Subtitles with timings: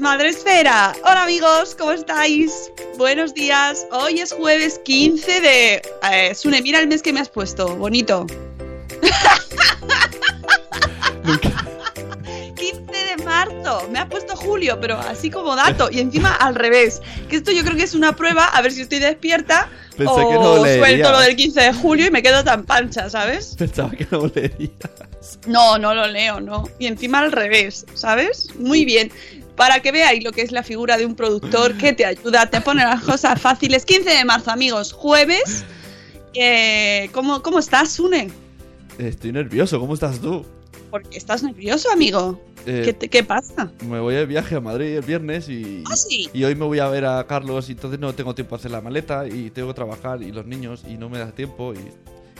[0.00, 0.94] Madre Esfera.
[1.02, 2.72] Hola amigos, ¿cómo estáis?
[2.96, 3.86] Buenos días.
[3.92, 5.82] Hoy es jueves 15 de...
[6.10, 7.76] Eh, Sune, mira el mes que me has puesto.
[7.76, 8.26] Bonito.
[11.24, 13.86] 15 de marzo.
[13.90, 15.90] Me has puesto julio, pero así como dato.
[15.90, 17.02] Y encima al revés.
[17.28, 19.68] Que esto yo creo que es una prueba a ver si estoy despierta
[19.98, 20.78] Pensé o que no leerías.
[20.88, 23.54] suelto lo del 15 de julio y me quedo tan pancha, ¿sabes?
[23.58, 24.72] Pensaba que no leerías.
[25.46, 26.64] No, no lo leo, no.
[26.78, 28.48] Y encima al revés, ¿sabes?
[28.56, 29.12] Muy bien.
[29.56, 32.60] Para que veáis lo que es la figura de un productor que te ayuda, te
[32.60, 33.84] pone las cosas fáciles.
[33.84, 35.64] 15 de marzo, amigos, jueves.
[36.34, 38.30] Eh, ¿cómo, ¿Cómo estás, Sune?
[38.98, 40.44] Estoy nervioso, ¿cómo estás tú?
[40.90, 42.40] ¿Por qué estás nervioso, amigo?
[42.66, 43.70] Eh, ¿Qué, te- qué pasa?
[43.86, 46.28] Me voy de viaje a Madrid el viernes y, ¿Ah, sí?
[46.32, 48.70] y hoy me voy a ver a Carlos y entonces no tengo tiempo a hacer
[48.70, 51.78] la maleta y tengo que trabajar y los niños y no me da tiempo y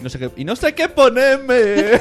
[0.03, 2.01] no sé qué, y no sé qué ponerme.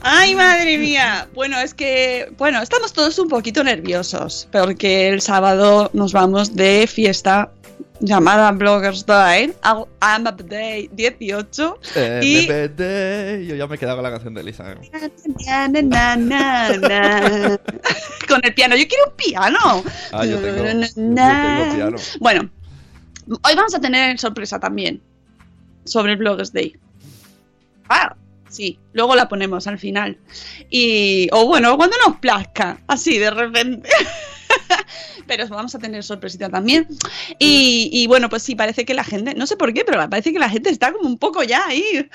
[0.00, 1.28] Ay, madre mía.
[1.34, 6.86] Bueno, es que, bueno, estamos todos un poquito nerviosos porque el sábado nos vamos de
[6.86, 7.50] fiesta
[8.00, 11.80] llamada Bloggers Day, I'm Up Day 18.
[11.96, 12.46] Eh, Y-
[13.48, 14.70] Yo ya me he quedado con la canción de Elisa.
[14.72, 14.76] ¿eh?
[15.46, 17.60] Na, na, na, na, na.
[18.28, 18.76] Con el piano.
[18.76, 19.82] Yo quiero un piano.
[20.12, 20.62] Ah, yo tengo,
[20.94, 21.96] tengo piano.
[22.20, 22.48] Bueno,
[23.26, 25.02] hoy vamos a tener sorpresa también
[25.84, 26.76] sobre el Bloggers Day.
[27.88, 28.14] Ah,
[28.48, 30.18] sí, luego la ponemos al final.
[30.70, 33.88] Y, o bueno, cuando nos plazca, así de repente.
[35.26, 36.88] Pero vamos a tener sorpresita también.
[37.38, 40.32] Y, y bueno, pues sí, parece que la gente, no sé por qué, pero parece
[40.32, 41.84] que la gente está como un poco ya ahí.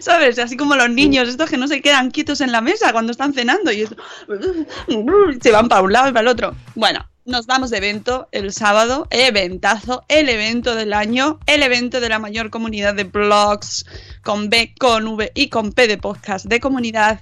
[0.00, 0.38] ¿Sabes?
[0.38, 3.32] Así como los niños, estos que no se quedan quietos en la mesa cuando están
[3.34, 3.96] cenando y esto-
[5.42, 6.54] se van para un lado y para el otro.
[6.74, 12.08] Bueno, nos vamos de evento el sábado, eventazo, el evento del año, el evento de
[12.08, 13.86] la mayor comunidad de blogs
[14.22, 17.20] con B, con V y con P de podcast de comunidad,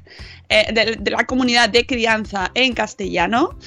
[0.49, 3.59] eh, de, la comunidad de crianza en castellano.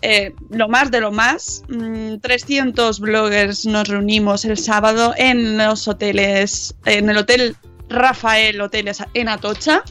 [0.00, 5.86] Eh, lo más de lo más, mm, 300 bloggers nos reunimos el sábado en los
[5.86, 7.56] hoteles, en el hotel
[7.88, 9.84] Rafael Hoteles en Atocha,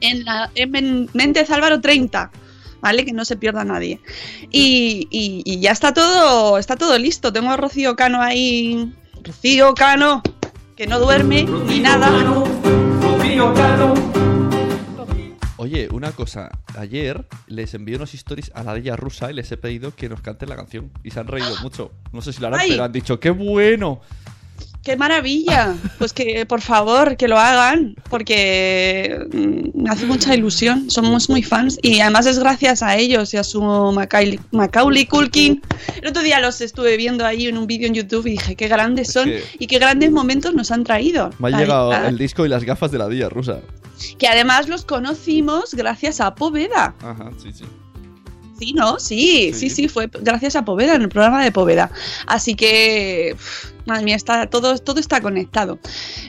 [0.00, 2.30] en, la, en Méndez Álvaro 30,
[2.80, 3.04] ¿vale?
[3.04, 4.00] Que no se pierda nadie.
[4.50, 7.32] Y, y- y ya está todo, está todo listo.
[7.32, 8.92] Tengo a Rocío Cano ahí.
[9.22, 10.22] Rocío Cano,
[10.76, 12.10] que no duerme ni nada.
[15.56, 16.50] Oye, una cosa.
[16.78, 20.08] Ayer les envié unos stories a la de ella rusa y les he pedido que
[20.08, 20.90] nos canten la canción.
[21.04, 21.92] Y se han reído mucho.
[22.12, 22.70] No sé si lo harán, Ay.
[22.70, 24.00] pero han dicho, ¡qué bueno!
[24.82, 25.74] ¡Qué maravilla!
[25.98, 30.90] Pues que, por favor, que lo hagan, porque mm, me hace mucha ilusión.
[30.90, 35.60] Somos muy fans y además es gracias a ellos y a su Macaulay, Macaulay Culkin.
[36.00, 38.68] El otro día los estuve viendo ahí en un vídeo en YouTube y dije, qué
[38.68, 41.30] grandes son que- y qué grandes momentos nos han traído.
[41.38, 43.60] Me ha llegado el disco y las gafas de la Día rusa.
[44.18, 46.94] Que además los conocimos gracias a Poveda.
[47.02, 47.64] Ajá, sí, sí.
[48.60, 48.98] Sí, ¿no?
[48.98, 49.88] Sí, sí, Sí.
[49.88, 51.90] fue gracias a Poveda, en el programa de Poveda.
[52.26, 53.34] Así que,
[53.86, 55.78] madre mía, está, todo, todo está conectado.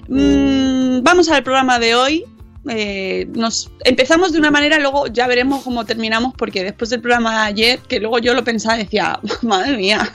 [0.07, 2.24] Mm, vamos al programa de hoy.
[2.69, 7.42] Eh, nos empezamos de una manera, luego ya veremos cómo terminamos, porque después del programa
[7.42, 10.10] de ayer, que luego yo lo pensaba, decía, madre mía.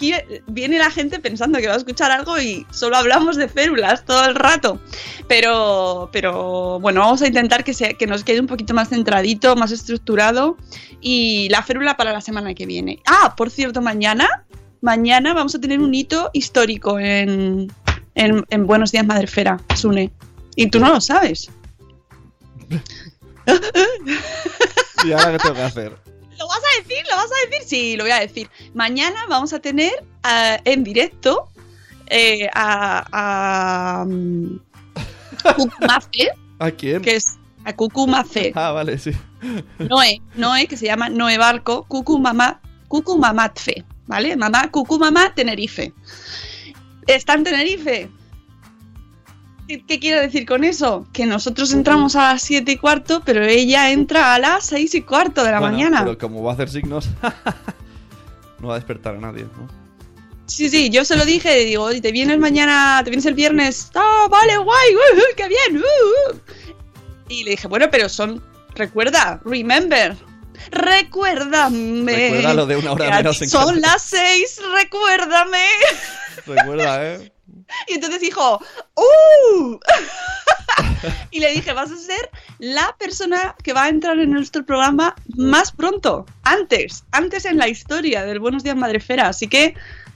[0.00, 0.14] Aquí
[0.46, 4.24] viene la gente pensando que va a escuchar algo y solo hablamos de férulas todo
[4.24, 4.80] el rato.
[5.28, 9.72] Pero, pero bueno, vamos a intentar que, que nos quede un poquito más centradito, más
[9.72, 10.56] estructurado.
[11.02, 13.02] Y la férula para la semana que viene.
[13.04, 14.46] Ah, por cierto, mañana,
[14.80, 17.70] mañana vamos a tener un hito histórico en,
[18.14, 20.10] en, en Buenos Días Madrefera, Sune.
[20.56, 21.50] Y tú no lo sabes.
[25.04, 25.98] ¿Y ahora qué tengo que hacer?
[26.40, 27.04] ¿Lo vas a decir?
[27.10, 27.68] ¿Lo vas a decir?
[27.68, 28.48] Sí, lo voy a decir.
[28.72, 29.92] Mañana vamos a tener
[30.22, 31.50] ah, en directo
[32.06, 34.58] eh, a, a mm,
[35.54, 37.02] Cucumafe, ¿A quién?
[37.02, 38.52] que es a Cucumafe.
[38.54, 39.12] Ah, vale, sí.
[39.78, 44.34] Noé, Noé, que se llama Noé Barco, Cucumama, Cucumamatfe, ¿vale?
[44.34, 45.92] Mamá, Cucumamá, Tenerife.
[47.06, 48.10] ¿Está en Tenerife?
[49.70, 51.06] ¿Qué, qué quiero decir con eso?
[51.12, 55.02] Que nosotros entramos a las 7 y cuarto, pero ella entra a las 6 y
[55.02, 56.02] cuarto de la Bueno, mañana.
[56.02, 57.08] Pero como va a hacer signos,
[58.58, 59.68] no va a despertar a nadie, ¿no?
[60.46, 63.92] Sí, sí, yo se lo dije, digo, "Oye, te vienes mañana, te vienes el viernes,
[63.94, 66.40] ah, vale, guay, uh, uh, qué bien, uh, uh".
[67.28, 68.42] Y le dije, bueno, pero son,
[68.74, 70.16] recuerda, remember,
[70.72, 72.12] recuérdame.
[72.12, 73.80] Recuerda lo de una hora menos en Son casa.
[73.92, 75.64] las seis, recuérdame.
[76.46, 77.32] Recuerda, ¿eh?
[77.88, 78.60] Y entonces dijo,
[78.94, 79.78] ¡uh!
[81.30, 85.14] y le dije, vas a ser la persona que va a entrar en nuestro programa
[85.36, 89.28] más pronto, antes, antes en la historia del Buenos Días Madrefera.
[89.28, 89.74] Así que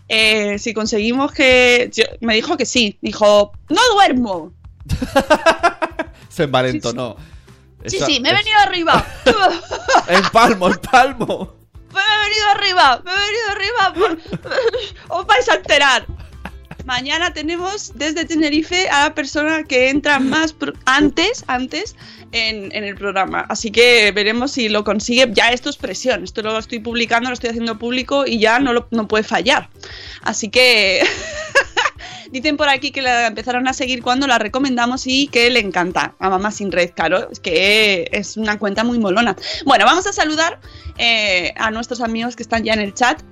[0.09, 1.91] eh, si conseguimos que...
[1.93, 4.53] yo- me dijo que sí, dijo, no duermo.
[6.29, 7.17] Se envalentonó.
[7.87, 9.07] Sí, Esa- sí, me he es- venido arriba.
[10.09, 11.55] En palmo, en palmo.
[11.93, 14.19] me he venido arriba, me he venido arriba.
[15.09, 16.07] Os vais a enterar.
[16.85, 20.55] Mañana tenemos desde Tenerife a la persona que entra más
[20.85, 21.97] antes, antes
[22.33, 23.47] en, en el programa.
[23.49, 25.29] Así que veremos si lo consigue.
[25.33, 26.25] Ya esto es presión.
[26.25, 29.71] Esto lo estoy publicando, lo estoy haciendo público y ya no, lo- no puede fallar.
[30.21, 31.03] Así que
[32.31, 36.15] dicen por aquí que la empezaron a seguir cuando la recomendamos y que le encanta
[36.19, 37.31] a Mamá Sin Red, claro.
[37.31, 39.37] Es que es una cuenta muy molona.
[39.65, 40.61] Bueno, vamos a saludar
[40.99, 43.23] eh, a nuestros amigos que están ya en el chat.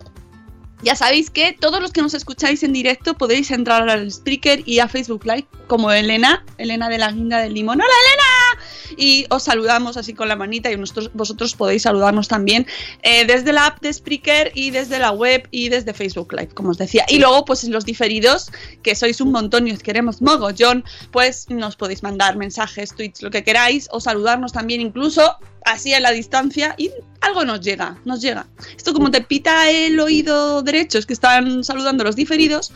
[0.82, 4.80] Ya sabéis que todos los que nos escucháis en directo podéis entrar al Spreaker y
[4.80, 7.80] a Facebook Live como Elena, Elena de la Guinda del Limón.
[7.80, 8.96] ¡Hola, Elena!
[8.96, 12.66] Y os saludamos así con la manita y nosotros, vosotros podéis saludarnos también
[13.02, 16.70] eh, desde la app de Spreaker y desde la web y desde Facebook Live, como
[16.70, 17.06] os decía.
[17.08, 18.50] Y luego, pues los diferidos,
[18.82, 23.30] que sois un montón y os queremos mogollón, pues nos podéis mandar mensajes, tweets, lo
[23.30, 28.20] que queráis, o saludarnos también incluso así a la distancia y algo nos llega, nos
[28.20, 28.46] llega.
[28.76, 32.72] Esto como te pita el oído derecho, es que están saludando los diferidos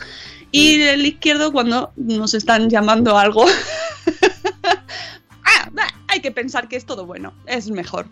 [0.51, 3.45] y el izquierdo cuando nos están llamando algo.
[5.49, 5.69] Ah,
[6.09, 8.07] hay que pensar que es todo bueno, es mejor.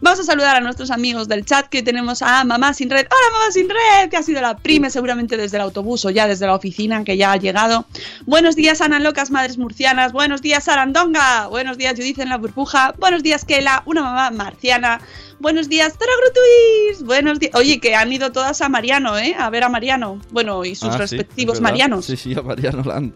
[0.00, 3.06] Vamos a saludar a nuestros amigos del chat que tenemos a Mamá Sin Red.
[3.10, 6.26] Hola Mamá Sin Red, que ha sido la prime seguramente desde el autobús o ya
[6.26, 7.86] desde la oficina que ya ha llegado.
[8.26, 10.12] Buenos días Ana Locas, Madres Murcianas.
[10.12, 11.48] Buenos días Sarandonga.
[11.48, 12.94] Buenos días Judith en la burbuja.
[12.98, 15.00] Buenos días Kela, una mamá marciana.
[15.38, 17.04] Buenos días Tara Grutuis.
[17.06, 17.54] Buenos días.
[17.54, 19.34] Oye, que han ido todas a Mariano, ¿eh?
[19.38, 20.20] A ver a Mariano.
[20.30, 21.60] Bueno, y sus Ah, respectivos.
[21.60, 22.06] Marianos.
[22.06, 23.12] Sí, sí, a Mariano Land.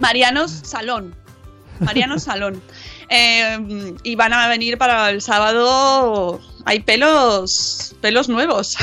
[0.00, 1.14] Marianos Salón.
[1.80, 2.62] Marianos Salón.
[3.14, 6.40] Eh, y van a venir para el sábado.
[6.64, 7.94] Hay pelos.
[8.00, 8.76] pelos nuevos.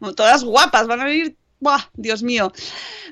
[0.16, 1.36] Todas guapas, van a venir.
[1.58, 1.80] ¡Buah!
[1.94, 2.52] Dios mío.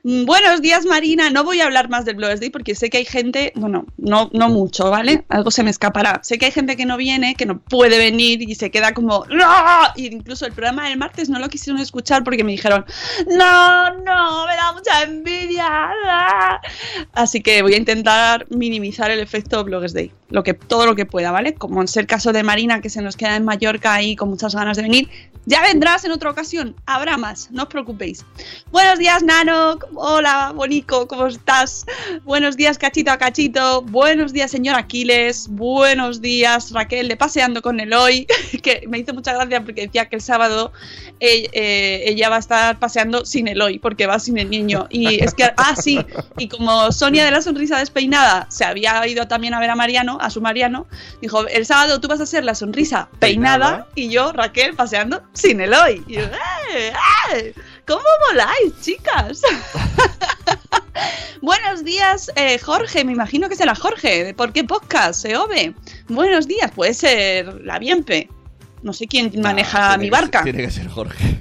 [0.03, 1.31] Mm, Buenos días, Marina.
[1.31, 4.29] No voy a hablar más del Bloggers Day porque sé que hay gente, bueno, no,
[4.35, 5.25] no mucho, ¿vale?
[5.31, 6.21] Algo se me escapará.
[6.23, 9.25] Sé que hay gente que no viene, que no puede venir y se queda como
[9.31, 9.47] ¡No!
[9.97, 12.85] Y incluso el programa del martes no lo quisieron escuchar porque me dijeron
[13.29, 14.47] ¡No, no!
[14.47, 15.67] ¡Me da mucha envidia!
[15.67, 16.61] ¡Ah!".
[17.15, 20.13] Así que voy a intentar minimizar el efecto Bloggers Day.
[20.35, 21.55] Lo que, todo lo que pueda, ¿vale?
[21.55, 24.53] Como en el caso de Marina, que se nos queda en Mallorca ahí con muchas
[24.53, 25.09] ganas de venir.
[25.47, 26.75] Ya vendrás en otra ocasión.
[26.87, 28.25] Habrá más, no os preocupéis.
[28.73, 29.79] Buenos días, Nano.
[29.95, 31.85] Hola, Bonico, ¿cómo estás?
[32.25, 33.83] Buenos días, Cachito a Cachito.
[33.83, 35.47] Buenos días, señor Aquiles.
[35.49, 38.27] Buenos días, Raquel, de Paseando con Eloy.
[38.65, 40.73] Que me hizo mucha gracia porque decía que el sábado
[41.21, 44.87] eh, eh, ella va a estar paseando sin Eloy, porque va sin el niño.
[44.89, 46.01] Y es que, ah, sí.
[46.39, 50.19] Y como Sonia de la sonrisa despeinada se había ido también a ver a Mariano,
[50.25, 50.87] a su Mariano,
[51.21, 53.89] dijo: el sábado tú vas a ser la sonrisa peinada, Peinada.
[53.95, 56.03] y yo, Raquel, paseando sin Eloy.
[56.07, 56.93] Y yo, ¡eh!
[57.35, 57.55] ¡eh!
[57.87, 59.43] ¿Cómo moláis, chicas?
[61.43, 63.05] Buenos días, eh, Jorge.
[63.05, 64.33] Me imagino que será Jorge.
[64.35, 65.21] ¿Por qué podcast?
[65.23, 65.75] Seove.
[66.09, 66.71] Buenos días.
[66.71, 68.29] Puede ser la Bienpe.
[68.83, 70.43] No sé quién maneja Ah, mi barca.
[70.43, 71.39] tiene que ser Jorge.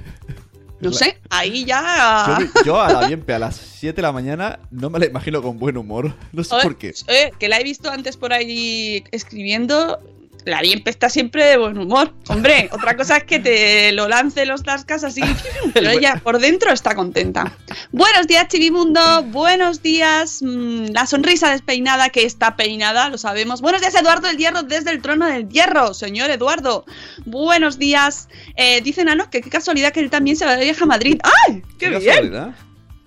[0.88, 1.18] No sé.
[1.30, 2.38] Ahí ya.
[2.54, 5.42] Yo, yo a la Bienpe a las 7 de la mañana no me la imagino
[5.42, 6.14] con buen humor.
[6.32, 6.94] No sé Oye, por qué.
[7.08, 9.98] eh, que la he visto antes por ahí escribiendo.
[10.44, 12.12] La Bienpe está siempre de buen humor.
[12.28, 15.22] Hombre, otra cosa es que te lo lance los tascas así,
[15.74, 17.56] pero ella por dentro está contenta.
[17.92, 19.22] Buenos días, Chivimundo.
[19.24, 23.62] Buenos días, mm, la sonrisa despeinada que está peinada, lo sabemos.
[23.62, 26.84] Buenos días, Eduardo del Hierro, desde el trono del Hierro, señor Eduardo.
[27.24, 28.28] Buenos días.
[28.56, 31.18] Eh, dicen a que qué casualidad que él también se va de viaje a Madrid.
[31.48, 31.62] ¡Ay!
[31.78, 32.02] ¡Qué, bien!
[32.02, 32.54] casualidad.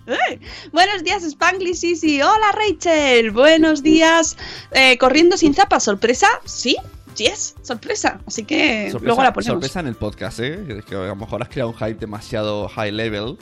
[0.08, 0.40] ¡Eh!
[0.72, 2.22] Buenos días, Spangly Sisi.
[2.22, 3.32] Hola, Rachel.
[3.32, 4.38] Buenos días.
[4.72, 6.28] Eh, corriendo sin zapas, sorpresa.
[6.46, 6.78] Sí,
[7.18, 8.20] yes, sorpresa.
[8.26, 9.54] Así que Sorpresa, luego la ponemos.
[9.54, 10.78] sorpresa en el podcast, ¿eh?
[10.80, 13.38] Es que a lo mejor has creado un hype demasiado high level.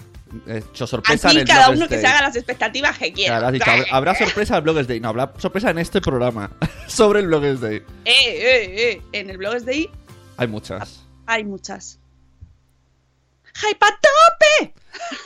[0.48, 2.02] He hecho sorpresa Aquí en el cada Bloggers uno que Day.
[2.04, 3.34] se haga las expectativas que quiera.
[3.40, 5.00] Claro, has dicho, "Habrá- sorpresa al Bloggers Day.
[5.00, 6.52] No, habrá sorpresa en este programa.
[6.88, 7.76] Sobre el Bloggers Day.
[7.78, 9.02] Eh, eh, eh.
[9.14, 9.90] En el blog de ahí
[10.38, 11.06] Hay muchas.
[11.28, 12.00] hay muchas.
[13.54, 14.74] ¡Hype a tope!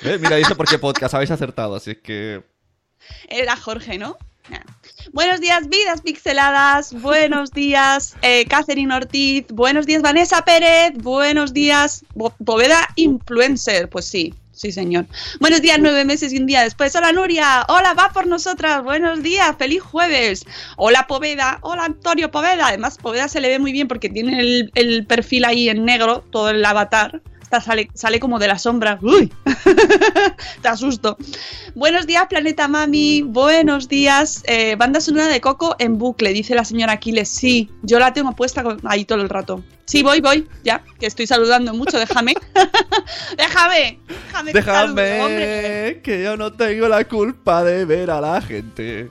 [0.03, 0.17] ¿Eh?
[0.19, 1.13] Mira, dice por qué podcast.
[1.15, 2.43] Habéis acertado, así que.
[3.27, 4.17] Era Jorge, ¿no?
[5.11, 6.93] Buenos días, vidas pixeladas.
[7.01, 9.45] Buenos días, eh, Catherine Ortiz.
[9.49, 10.93] Buenos días, Vanessa Pérez.
[10.97, 12.33] Buenos días, Bo-
[12.95, 13.89] Influencer.
[13.89, 15.07] Pues sí, sí, señor.
[15.39, 16.95] Buenos días, nueve meses y un día después.
[16.95, 17.65] Hola, Nuria.
[17.69, 18.83] Hola, va por nosotras.
[18.83, 20.45] Buenos días, feliz jueves.
[20.77, 21.57] Hola, Poveda.
[21.61, 22.67] Hola, Antonio Poveda.
[22.67, 26.49] Además, Poveda se le ve muy bien porque tiene el perfil ahí en negro, todo
[26.51, 27.21] el avatar.
[27.59, 28.99] Sale, sale como de la sombra.
[29.01, 29.33] ¡Uy!
[30.61, 31.17] Te asusto.
[31.73, 33.23] Buenos días, Planeta Mami.
[33.23, 34.43] Buenos días.
[34.45, 37.27] Eh, banda sonora de Coco en bucle, dice la señora Aquiles.
[37.27, 39.63] Sí, yo la tengo puesta ahí todo el rato.
[39.85, 40.47] Sí, voy, voy.
[40.63, 41.97] Ya, que estoy saludando mucho.
[41.97, 42.35] Déjame.
[43.37, 43.99] déjame.
[44.07, 44.53] Déjame.
[44.53, 44.61] que.
[44.61, 49.09] Déjame que yo no tengo la culpa de ver a la gente.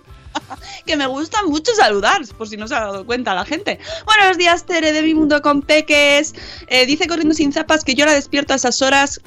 [0.86, 3.78] que me gusta mucho saludar, por si no se ha dado cuenta la gente.
[4.06, 6.34] Buenos días, Tere de mi mundo con peques.
[6.68, 9.20] Eh, dice corriendo sin zapas que yo la despierto a esas horas.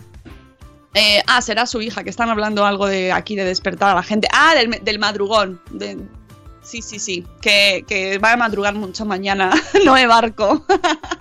[0.94, 4.04] Eh, ah, será su hija, que están hablando algo de aquí de despertar a la
[4.04, 4.28] gente.
[4.34, 5.62] Ah, del, madrugón.
[6.64, 7.26] Sí, sí, sí.
[7.42, 9.52] Que, que va a madrugar mucho mañana.
[9.86, 10.66] no me barco.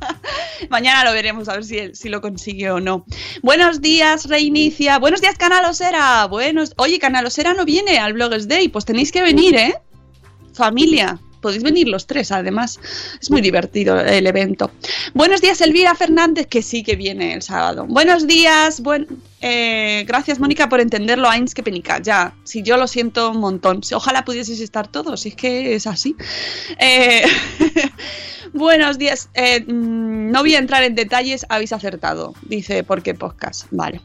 [0.71, 3.05] mañana lo veremos, a ver si, si lo consigue o no.
[3.43, 4.99] Buenos días, Reinicia.
[4.99, 6.27] Buenos días, Canalosera.
[6.27, 6.73] Buenos.
[6.77, 8.69] Oye, Canalosera no viene al Bloggers Day.
[8.69, 9.75] Pues tenéis que venir, ¿eh?
[10.55, 11.19] Familia.
[11.41, 12.79] Podéis venir los tres, además.
[13.21, 14.71] Es muy divertido el evento.
[15.15, 17.87] Buenos días, Elvira Fernández, que sí que viene el sábado.
[17.89, 18.81] Buenos días.
[18.83, 19.07] Buen,
[19.41, 21.31] eh, gracias, Mónica, por entenderlo.
[21.31, 21.99] Ains que penica.
[21.99, 23.81] Ya, si yo lo siento un montón.
[23.95, 26.15] Ojalá pudieseis estar todos, si es que es así.
[26.79, 27.23] Eh,
[28.53, 29.31] buenos días.
[29.33, 32.35] Eh, mm, no voy a entrar en detalles, habéis acertado.
[32.43, 33.67] Dice, ¿por qué podcast?
[33.71, 34.03] Vale.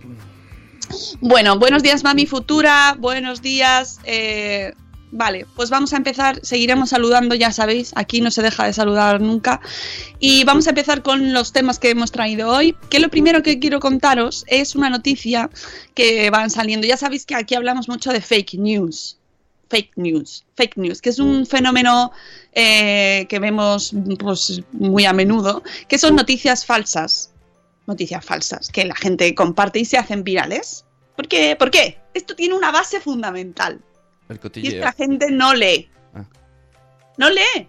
[1.20, 2.96] Bueno, buenos días, Mami Futura.
[2.98, 4.00] Buenos días.
[4.06, 4.74] eh,
[5.15, 6.39] vale, pues vamos a empezar.
[6.43, 7.91] Seguiremos saludando, ya sabéis.
[7.95, 9.62] Aquí no se deja de saludar nunca.
[10.19, 12.75] Y vamos a empezar con los temas que hemos traído hoy.
[12.89, 15.50] Que lo primero que quiero contaros es una noticia
[15.93, 16.86] que van saliendo.
[16.86, 19.17] Ya sabéis que aquí hablamos mucho de fake news.
[19.67, 22.12] Fake news, fake news, que es un fenómeno
[22.53, 27.31] eh, que vemos pues, muy a menudo, que son noticias falsas
[27.88, 30.86] noticias falsas que la gente comparte y se hacen virales.
[31.15, 31.55] ¿Por qué?
[31.55, 31.98] ¿Por qué?
[32.13, 33.81] Esto tiene una base fundamental.
[34.29, 34.82] El Y cotilleo.
[34.84, 35.89] la gente no lee.
[36.13, 36.25] Ah.
[37.17, 37.67] No lee.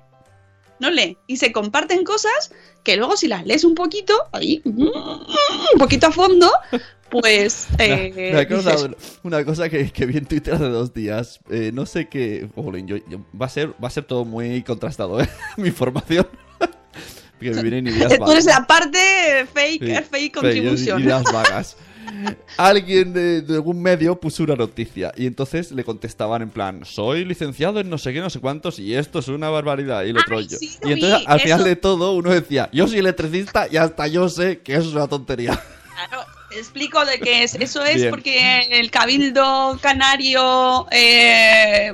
[0.81, 1.17] No lee.
[1.27, 4.93] Y se comparten cosas que luego si las lees un poquito, ahí, un
[5.79, 6.51] poquito a fondo,
[7.11, 7.67] pues...
[7.79, 8.89] eh, Me dices,
[9.23, 11.41] una cosa que, que vi en Twitter hace dos días.
[11.51, 12.49] Eh, no sé qué.
[12.55, 15.29] jolín, yo- yo- va, a ser, va a ser todo muy contrastado, ¿eh?
[15.57, 16.27] Mi información.
[17.41, 18.61] que me vienen ideas Tú eres vagas.
[18.61, 21.03] la parte fake, Sí, fake contribution.
[21.03, 21.77] Ideas vagas.
[22.57, 27.25] Alguien de, de algún medio puso una noticia y entonces le contestaban en plan, soy
[27.25, 30.19] licenciado en no sé qué, no sé cuántos y esto es una barbaridad y el
[30.19, 30.59] otro yo.
[30.59, 31.69] sí, lo y entonces vi, al final eso.
[31.69, 35.09] de todo uno decía, yo soy electricista y hasta yo sé que eso es una
[35.09, 35.61] tontería.
[35.95, 36.25] Claro,
[36.59, 37.55] explico de qué es.
[37.55, 38.11] Eso es Bien.
[38.11, 41.93] porque el Cabildo Canario, eh,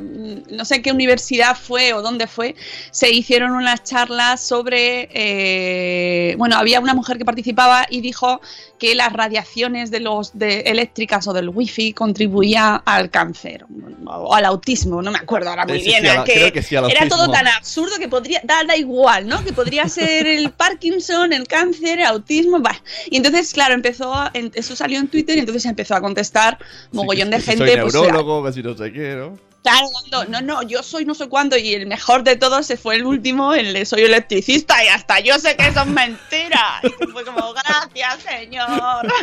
[0.50, 2.54] no sé qué universidad fue o dónde fue,
[2.90, 5.08] se hicieron unas charlas sobre.
[5.12, 8.40] eh, bueno, había una mujer que participaba y dijo
[8.78, 13.64] que las radiaciones de los de eléctricas o del wifi contribuía al cáncer
[14.06, 16.02] o al autismo, no me acuerdo ahora muy sí, bien.
[16.02, 18.76] sí, a que creo que sí, al era todo tan absurdo que podría, da, da
[18.76, 19.44] igual, ¿no?
[19.44, 22.80] Que podría ser el Parkinson, el cáncer, el autismo, bah.
[23.10, 26.58] Y entonces, claro, empezó, a- en- eso salió en Twitter y entonces empezó a contestar
[26.92, 27.66] mogollón de gente.
[27.66, 29.51] Soy pues, neurólogo, que si no sé qué, ¿no?
[29.62, 29.88] Claro,
[30.28, 33.04] no, no, yo soy no sé cuándo y el mejor de todos se fue el
[33.04, 36.80] último, el soy electricista y hasta yo sé que eso es mentira.
[36.82, 39.06] Y fue como, gracias, señor.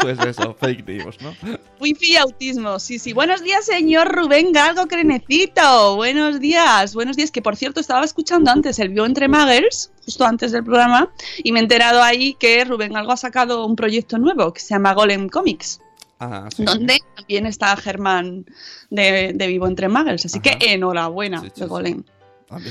[0.00, 1.32] Pues eso, fake news, ¿no?
[1.78, 2.80] Wifi y autismo.
[2.80, 3.12] Sí, sí.
[3.12, 5.94] Buenos días, señor Rubén Galgo Crenecito.
[5.94, 6.94] Buenos días.
[6.94, 7.30] Buenos días.
[7.30, 11.12] Que por cierto, estaba escuchando antes el Bio Entre Muggles, justo antes del programa,
[11.44, 14.74] y me he enterado ahí que Rubén Galgo ha sacado un proyecto nuevo que se
[14.74, 15.80] llama Golem Comics.
[16.20, 16.64] Ah, sí.
[16.64, 18.44] Donde también está Germán
[18.90, 20.26] de, de Vivo Entre Muggles.
[20.26, 20.58] Así Ajá.
[20.58, 21.66] que enhorabuena Sí, sí, de.
[21.66, 22.04] Golem.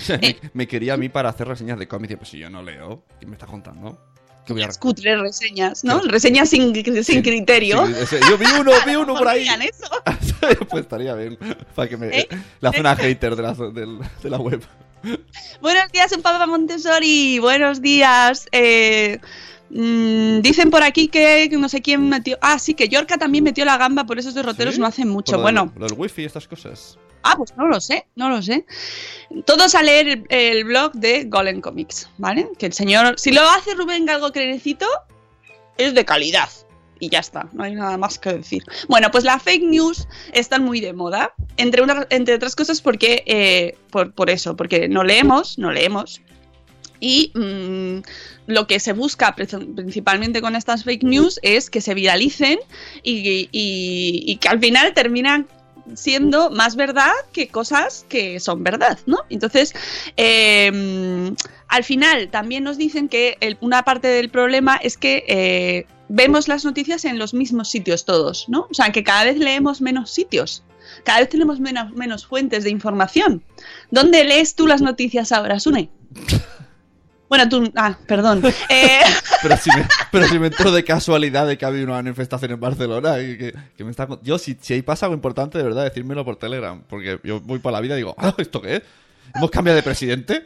[0.01, 2.15] Se- me, me quería a mí para hacer reseñas de cómics.
[2.17, 3.97] Pues si yo no leo, ¿qué me estás contando?
[4.45, 5.99] ¿Qué voy a Cutre reseñas, ¿no?
[6.01, 7.85] Reseñas sin, sin criterio.
[8.29, 9.47] Yo vi uno, vi uno por ahí.
[9.47, 9.89] eso.
[10.69, 11.37] pues estaría bien.
[11.75, 12.07] Para que me.
[12.07, 12.27] ¿Eh?
[12.59, 14.61] La zona hater de la, del- de la web.
[15.61, 17.39] Buenos días, un Papa Montessori.
[17.39, 18.47] Buenos días.
[18.51, 19.19] Eh,
[19.69, 22.37] mm, dicen por aquí que no sé quién metió.
[22.41, 24.81] Ah, sí, que Yorka también metió la gamba, por esos derroteros ¿Sí?
[24.81, 25.33] no hacen mucho.
[25.33, 26.97] Por del- Bueno, Lo del wifi y estas cosas.
[27.23, 28.65] ah, pues no lo sé, no lo sé.
[29.45, 32.49] Todos a leer el, el blog de Golem Comics, ¿vale?
[32.57, 34.87] Que el señor, si lo hace Rubén Galgo Crenecito,
[35.77, 36.49] es de calidad.
[37.01, 38.61] Y ya está, no hay nada más que decir.
[38.89, 43.23] Bueno, pues la fake news están muy de moda, entre, una- entre otras cosas porque,
[43.25, 46.21] eh, por, por eso, porque no leemos, no leemos.
[46.99, 48.01] Y mm,
[48.47, 52.59] lo que se busca principalmente con estas fake news es que se viralicen
[53.03, 55.47] y, que al final terminan
[55.95, 59.19] siendo más verdad que cosas que son verdad, ¿no?
[59.29, 59.73] Entonces,
[60.17, 61.33] eh,
[61.67, 66.65] al final también nos dicen que una parte del problema es que eh, vemos las
[66.65, 68.67] noticias en los mismos sitios todos, ¿no?
[68.69, 70.63] O sea, que cada vez leemos menos sitios,
[71.03, 73.43] cada vez tenemos menos, menos fuentes de información.
[73.91, 75.89] ¿Dónde lees tú las noticias ahora, Sune?
[77.29, 77.71] Bueno, tú...
[77.75, 78.41] Ah, perdón.
[78.69, 79.01] Eh,
[79.41, 82.51] Pero si, me, pero si me entero de casualidad de que ha habido una manifestación
[82.51, 83.19] en Barcelona.
[83.19, 86.25] y que, que me está, yo, si, si ahí pasa algo importante, de verdad, decírmelo
[86.25, 86.81] por Telegram.
[86.89, 88.81] Porque yo voy por la vida y digo, ah, ¿esto qué es?
[89.35, 90.43] ¿Hemos cambiado de presidente?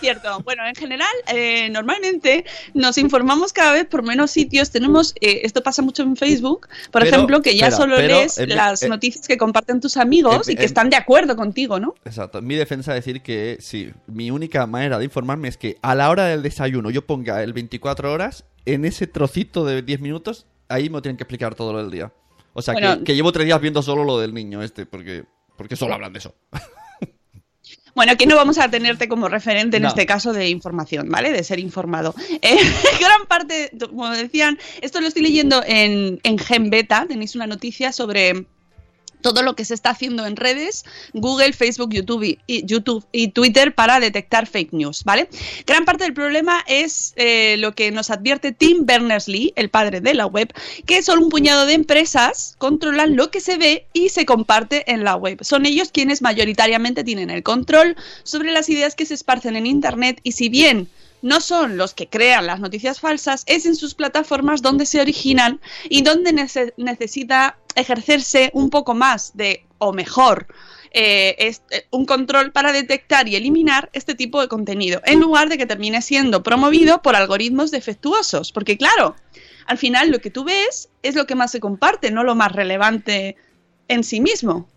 [0.00, 0.40] Cierto.
[0.40, 4.70] Bueno, en general, eh, normalmente nos informamos cada vez por menos sitios.
[4.70, 8.18] Tenemos, eh, esto pasa mucho en Facebook, por Pero, ejemplo, que ya espera, solo pero
[8.18, 11.94] lees las eh, noticias que comparten tus amigos y que están de acuerdo contigo, ¿no?
[12.04, 12.42] Exacto.
[12.42, 16.26] Mi defensa decir que sí, mi única manera de informarme es que a la hora
[16.26, 21.00] del desayuno yo ponga el 24 horas, en ese trocito de 10 minutos, ahí me
[21.00, 22.12] tienen que explicar todo lo del día.
[22.52, 22.98] O sea, Bueno.
[22.98, 25.24] que, que llevo tres días viendo solo lo del niño este, porque,
[25.56, 26.34] porque solo hablan de eso.
[28.00, 29.90] Bueno, aquí no vamos a tenerte como referente en No.
[29.90, 31.32] este caso de información, ¿vale?
[31.32, 32.14] De ser informado.
[32.40, 32.56] Eh,
[32.98, 37.92] gran parte, como decían, esto lo estoy leyendo en, en Gen Beta, tenéis una noticia
[37.92, 38.46] sobre
[39.20, 43.74] todo lo que se está haciendo en redes, Google, Facebook, YouTube y, YouTube y Twitter
[43.74, 45.28] para detectar fake news, ¿vale?
[45.66, 50.14] Gran parte del problema es eh, lo que nos advierte Tim Berners-Lee, el padre de
[50.14, 50.52] la web,
[50.86, 55.04] que solo un puñado de empresas controlan lo que se ve y se comparte en
[55.04, 55.38] la web.
[55.42, 60.20] Son ellos quienes mayoritariamente tienen el control sobre las ideas que se esparcen en Internet
[60.22, 60.88] y si bien
[61.22, 65.60] no son los que crean las noticias falsas, es en sus plataformas donde se originan
[65.88, 70.46] y donde nece- necesita ejercerse un poco más de, o mejor,
[70.92, 75.56] eh, eh, un control para detectar y eliminar este tipo de contenido, en lugar de
[75.56, 78.50] que termine siendo promovido por algoritmos defectuosos.
[78.50, 79.14] Porque claro,
[79.66, 82.50] al final lo que tú ves es lo que más se comparte, no lo más
[82.52, 83.36] relevante
[83.86, 84.68] en sí mismo.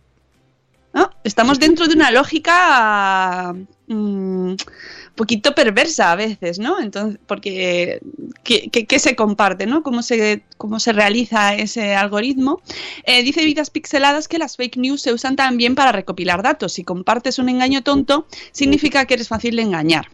[1.24, 3.56] Estamos dentro de una lógica
[3.88, 4.54] mm,
[5.16, 6.80] poquito perversa a veces, ¿no?
[6.80, 8.00] Entonces, porque
[8.44, 9.84] ¿qué, se comparte, ¿no?
[9.84, 12.62] ¿Cómo se, cómo se realiza ese algoritmo?
[13.04, 16.74] Eh, dice Vidas Pixeladas que las fake news se usan también para recopilar datos.
[16.74, 20.08] Si compartes un engaño tonto, significa que eres fácil de engañar.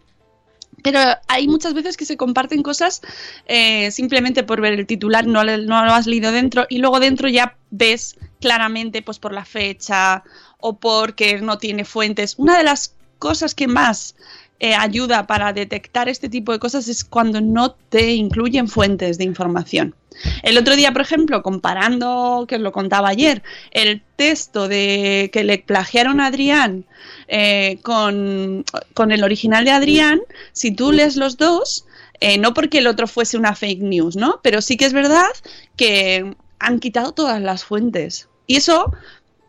[0.84, 3.02] Pero hay muchas veces que se comparten cosas
[3.48, 7.28] eh, simplemente por ver el titular, no, no lo has leído dentro y luego dentro
[7.28, 10.24] ya ves claramente pues por la fecha
[10.58, 12.36] o porque no tiene fuentes.
[12.38, 14.16] Una de las cosas que más
[14.62, 19.24] eh, ayuda para detectar este tipo de cosas es cuando no te incluyen fuentes de
[19.24, 19.96] información.
[20.44, 23.42] El otro día, por ejemplo, comparando, que os lo contaba ayer,
[23.72, 26.84] el texto de que le plagiaron a Adrián
[27.30, 30.20] eh, con, con el original de Adrián,
[30.52, 31.86] si tú lees los dos,
[32.20, 34.42] eh, no porque el otro fuese una fake news, ¿no?
[34.44, 35.30] Pero sí que es verdad
[35.78, 38.28] que han quitado todas las fuentes.
[38.46, 38.92] Y eso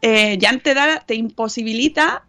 [0.03, 2.25] ya te, da, te imposibilita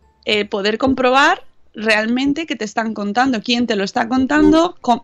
[0.50, 5.04] poder comprobar realmente que te están contando, quién te lo está contando con-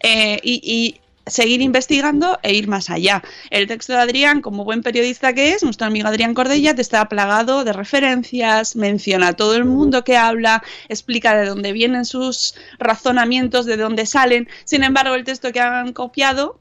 [0.00, 3.22] eh, y, y seguir investigando e ir más allá.
[3.50, 7.04] El texto de Adrián, como buen periodista que es, nuestro amigo Adrián Cordella, te está
[7.08, 12.54] plagado de referencias, menciona a todo el mundo que habla, explica de dónde vienen sus
[12.78, 14.48] razonamientos, de dónde salen.
[14.64, 16.60] Sin embargo, el texto que han copiado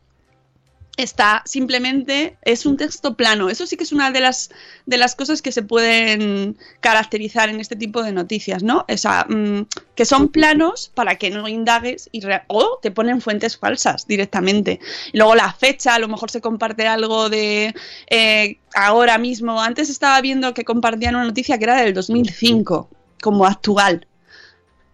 [0.98, 3.50] está simplemente es un texto plano.
[3.50, 4.50] Eso sí que es una de las
[4.86, 8.86] de las cosas que se pueden caracterizar en este tipo de noticias, ¿no?
[8.88, 13.58] O sea, mm, que son planos para que no indagues y o te ponen fuentes
[13.58, 14.80] falsas directamente.
[15.14, 17.74] Y luego la fecha, a lo mejor se comparte algo de
[18.10, 19.62] eh, ahora mismo.
[19.62, 22.90] Antes estaba viendo que compartían una noticia que era del 2005
[23.22, 24.08] como actual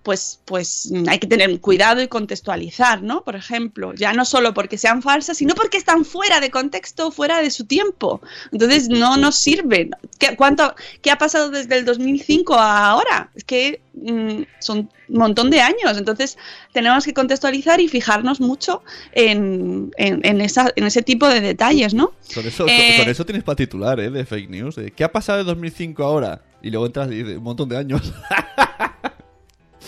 [0.04, 3.24] pues, pues mm, hay que tener cuidado y contextualizar, ¿no?
[3.24, 7.42] Por ejemplo, ya no solo porque sean falsas, sino porque están fuera de contexto, fuera
[7.42, 8.22] de su tiempo.
[8.52, 9.92] Entonces no nos sirven.
[10.18, 13.30] ¿Qué, cuánto, ¿qué ha pasado desde el 2005 a ahora?
[13.36, 15.98] Es que mm, son un montón de años.
[15.98, 16.38] Entonces
[16.74, 18.82] tenemos que contextualizar y fijarnos mucho
[19.14, 22.14] en, en- en esa- en ese tipo de detalles, ¿no?
[22.34, 24.10] Con eso, Eh, con eso tienes para titular, ¿eh?
[24.10, 24.76] De fake news.
[24.76, 26.42] de, ¿Qué ha pasado de 2005 ahora?
[26.64, 28.14] Y luego entras y dices, un montón de años.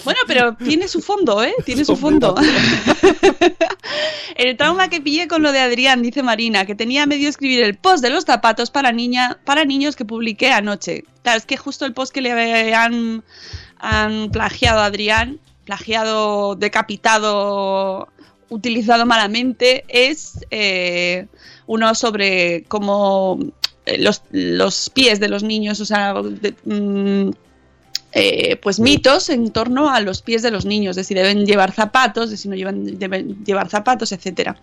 [0.04, 1.54] Bueno, pero tiene su fondo, ¿eh?
[1.66, 2.36] Tiene su fondo.
[4.36, 7.78] el trauma que pillé con lo de Adrián, dice Marina, que tenía medio escribir el
[7.78, 11.04] post de los zapatos para niña, para niños que publiqué anoche.
[11.22, 13.24] Claro, es que justo el post que le han,
[13.78, 18.10] han plagiado a Adrián, plagiado, decapitado,
[18.50, 21.28] utilizado malamente, es eh,
[21.68, 23.40] uno sobre cómo
[23.86, 27.32] eh, los, los pies de los niños, o sea, de- mm,
[28.14, 31.72] eh, pues mitos en torno a los pies de los niños, de si deben llevar
[31.72, 34.56] zapatos, de si no llevan, deben llevar zapatos, etcétera.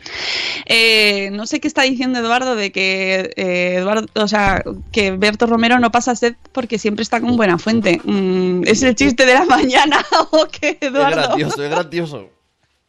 [0.67, 5.47] Eh, no sé qué está diciendo Eduardo de que eh, Eduardo, o sea, que Berto
[5.47, 8.01] Romero no pasa sed porque siempre está con buena fuente.
[8.05, 11.23] Mm, es el chiste de la mañana o qué, es Eduardo.
[11.23, 12.31] grandioso, es grandioso.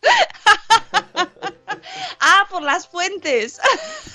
[2.24, 3.60] Ah, por las fuentes.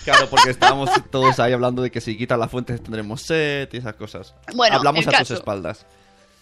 [0.05, 3.79] Claro, porque estábamos todos ahí hablando de que si quitan las fuentes tendremos sed y
[3.79, 4.35] esas cosas.
[4.55, 5.85] Bueno, Hablamos a tus espaldas.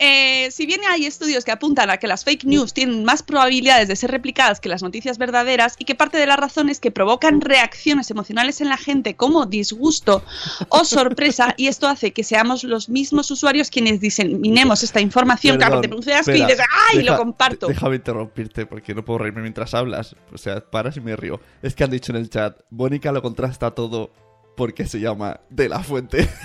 [0.01, 3.87] Eh, si bien hay estudios que apuntan a que las fake news tienen más probabilidades
[3.87, 6.91] de ser replicadas que las noticias verdaderas y que parte de la razón es que
[6.91, 10.25] provocan reacciones emocionales en la gente como disgusto
[10.69, 15.75] o sorpresa y esto hace que seamos los mismos usuarios quienes diseminemos esta información, claro,
[15.81, 16.59] Perdón, te produce asco y dices
[16.91, 16.99] ¡ay!
[16.99, 17.67] deja- lo comparto.
[17.69, 20.17] Déjame interrumpirte porque no puedo reírme mientras hablas.
[20.33, 21.41] O sea, paras y me río.
[21.63, 24.11] Es que han dicho en el chat, Mónica lo contrasta todo
[24.57, 26.29] porque se llama De la Fuente.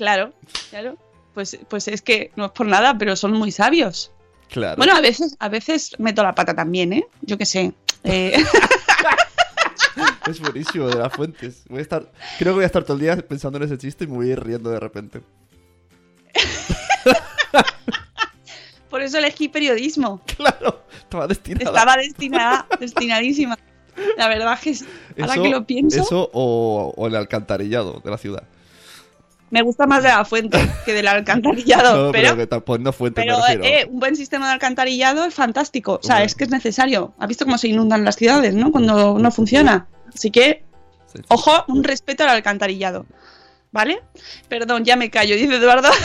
[0.00, 0.32] Claro,
[0.70, 0.96] claro.
[1.34, 4.10] Pues, pues es que no es por nada, pero son muy sabios.
[4.48, 4.76] claro.
[4.78, 7.04] Bueno, a veces, a veces meto la pata también, ¿eh?
[7.20, 7.74] Yo qué sé.
[8.04, 8.42] Eh,
[10.26, 11.52] Es buenísimo, De la Fuente.
[11.68, 12.10] Voy a estar...
[12.38, 14.28] Creo que voy a estar todo el día pensando en ese chiste y me voy
[14.30, 15.20] a ir riendo de repente.
[18.88, 20.20] por eso elegí periodismo.
[20.36, 21.70] Claro, estaba destinada.
[21.70, 23.58] Estaba destinada, destinadísima.
[24.16, 24.84] La verdad que es-
[25.20, 28.44] ahora Eso- que lo pienso, Eso o, o el alcantarillado de la ciudad.
[29.50, 32.06] Me gusta más de la fuente que del alcantarillado.
[32.06, 35.34] no, pero que tal- pues no fuente, pero eh, un buen sistema de alcantarillado es
[35.34, 35.98] fantástico.
[36.02, 37.14] O sea, es que es necesario.
[37.18, 38.70] ¿Has visto cómo se inundan las ciudades, no?
[38.70, 39.86] Cuando no funciona.
[40.14, 40.64] Así que,
[41.28, 43.06] ojo, un respeto al alcantarillado.
[43.72, 44.02] ¿Vale?
[44.48, 45.90] Perdón, ya me callo, dice Eduardo.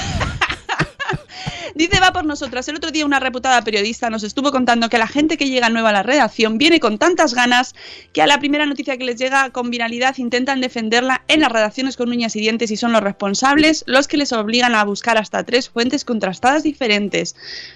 [1.76, 2.66] Dice va por nosotras.
[2.70, 5.90] El otro día una reputada periodista nos estuvo contando que la gente que llega nueva
[5.90, 7.76] a la redacción viene con tantas ganas
[8.14, 11.98] que a la primera noticia que les llega con viralidad intentan defenderla en las redacciones
[11.98, 15.44] con uñas y dientes y son los responsables los que les obligan a buscar hasta
[15.44, 17.36] tres fuentes contrastadas diferentes.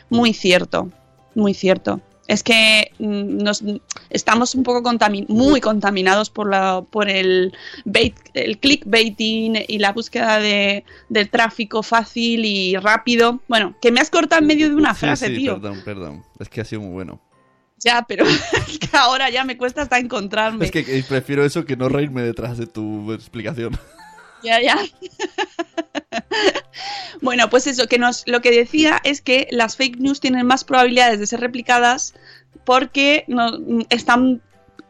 [0.09, 0.89] Muy cierto,
[1.35, 1.99] muy cierto.
[2.29, 3.63] Es que mm, nos,
[4.11, 4.87] estamos un poco
[5.29, 11.81] muy contaminados por, la, por el, bait, el clickbaiting y la búsqueda de, del tráfico
[11.81, 13.39] fácil y rápido.
[13.47, 15.55] Bueno, que me has cortado en medio de una Sí, frase, sí, tío.
[15.55, 16.23] perdón, perdón.
[16.37, 17.19] Es que ha sido muy bueno.
[17.79, 18.25] Ya, pero
[18.67, 20.65] es que ahora ya me cuesta hasta encontrarme.
[20.65, 23.75] Es que eh, prefiero eso que no reírme detrás de tu explicación.
[24.43, 24.79] Ya, ya.
[27.21, 30.63] bueno, pues eso, que nos, lo que decía es que las fake news tienen más
[30.63, 32.13] probabilidades de ser replicadas
[32.63, 33.51] porque no,
[33.89, 34.41] están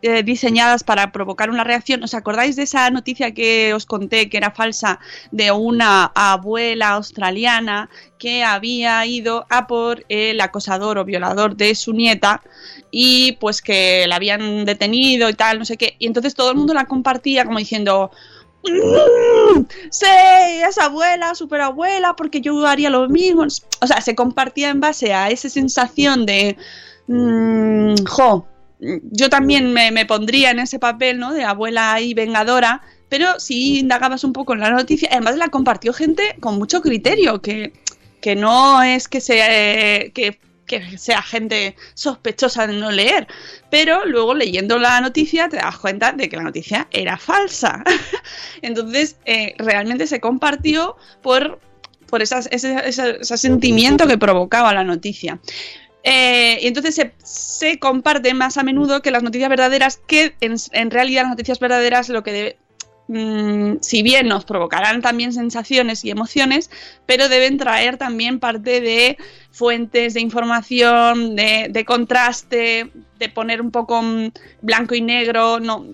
[0.01, 2.01] eh, diseñadas para provocar una reacción.
[2.03, 4.97] ¿Os acordáis de esa noticia que os conté que era falsa
[5.31, 11.91] de una abuela australiana que había ido a por el acosador o violador de su
[11.91, 12.41] nieta
[12.91, 15.97] y pues que la habían detenido y tal, no sé qué.
[15.99, 18.09] Y entonces todo el mundo la compartía como diciendo,
[18.63, 20.05] "Mm, sí,
[20.67, 23.43] esa abuela, superabuela, porque yo haría lo mismo.
[23.81, 26.57] O sea, se compartía en base a esa sensación de,
[27.07, 28.47] mm, jo,
[28.79, 31.33] yo también me, pondría en ese papel, ¿no?
[31.33, 32.81] De abuela ahí vengadora.
[33.09, 37.41] Pero si indagabas un poco en la noticia, además la compartió gente con mucho criterio,
[37.41, 37.73] que,
[38.21, 39.47] que no es que sea,
[40.11, 40.39] que,
[40.69, 43.27] que sea gente sospechosa de no leer,
[43.69, 47.83] pero luego leyendo la noticia te das cuenta de que la noticia era falsa.
[48.61, 51.59] Entonces, eh, realmente se compartió por,
[52.07, 55.39] por esas- ese, sentimiento que provocaba la noticia.
[56.03, 60.55] Eh, y entonces se, se comparte más a menudo que las noticias verdaderas, que en,
[60.71, 62.57] en realidad las noticias verdaderas lo que debe,
[63.09, 66.71] mm, si bien nos provocarán también sensaciones y emociones,
[67.05, 69.17] pero deben traer también parte de
[69.51, 75.85] fuentes de información, de, contraste, de poner un poco mm, blanco y negro, no,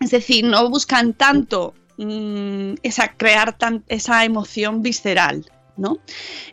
[0.00, 2.74] es decir, no buscan tanto mm,
[3.16, 5.46] crear esa emoción visceral.
[5.76, 5.98] ¿No?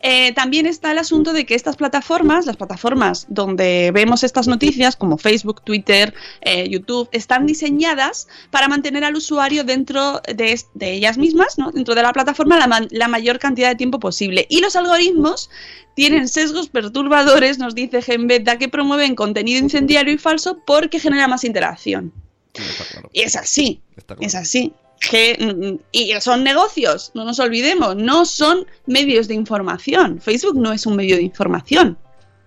[0.02, 4.96] Eh, también está el asunto de que estas plataformas, las plataformas donde vemos estas noticias,
[4.96, 11.56] como Facebook, Twitter, eh, YouTube, están diseñadas para mantener al usuario dentro de, ellas mismas,
[11.74, 14.46] dentro de la plataforma, la, la mayor cantidad de tiempo posible.
[14.50, 15.50] Y los algoritmos
[15.96, 21.44] tienen sesgos perturbadores, nos dice Genbeta, que promueven contenido incendiario y falso porque genera más
[21.44, 22.12] interacción.
[22.54, 23.10] Sí, está claro.
[23.12, 24.28] Y es así, Está claro.
[24.28, 24.74] es así.
[25.00, 30.22] Que, mm, y son negocios, no nos olvidemos, no son medios de información.
[30.22, 31.98] Facebook no es un medio de información.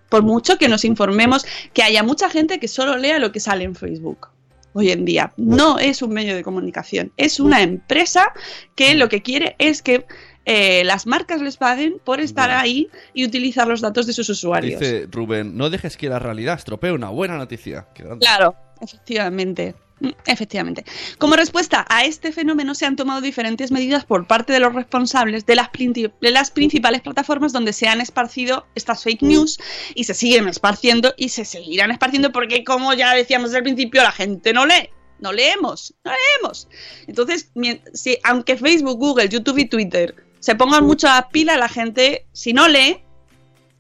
[0.09, 3.65] Por mucho que nos informemos, que haya mucha gente que solo lea lo que sale
[3.65, 4.29] en Facebook
[4.77, 5.33] hoy en día.
[5.37, 8.33] No es un medio de comunicación, es una empresa
[8.75, 10.07] que lo que quiere es que
[10.45, 14.79] eh, las marcas les paguen por estar ahí y utilizar los datos de sus usuarios.
[14.79, 17.89] Dice Rubén, no dejes que la realidad estropee una buena noticia.
[17.95, 18.05] Qué.
[18.21, 19.75] Claro, efectivamente.
[20.01, 20.85] Mm, Efectivamente.
[21.19, 25.47] Como respuesta a este fenómeno se han tomado diferentes medidas por parte de los responsables
[25.47, 29.59] de las, princi- de las principales plataformas donde se han esparcido estas fake news
[29.95, 34.13] y se siguen esparciendo y se seguirán esparciendo porque como ya decíamos al principio la
[34.13, 34.91] gente no lee.
[35.19, 36.69] No leemos, no leemos.
[37.07, 37.51] Entonces,
[37.95, 42.53] si, aunque Facebook, Google, YouTube y Twitter se pongan mucho a pila, la gente, si
[42.53, 42.99] no lee,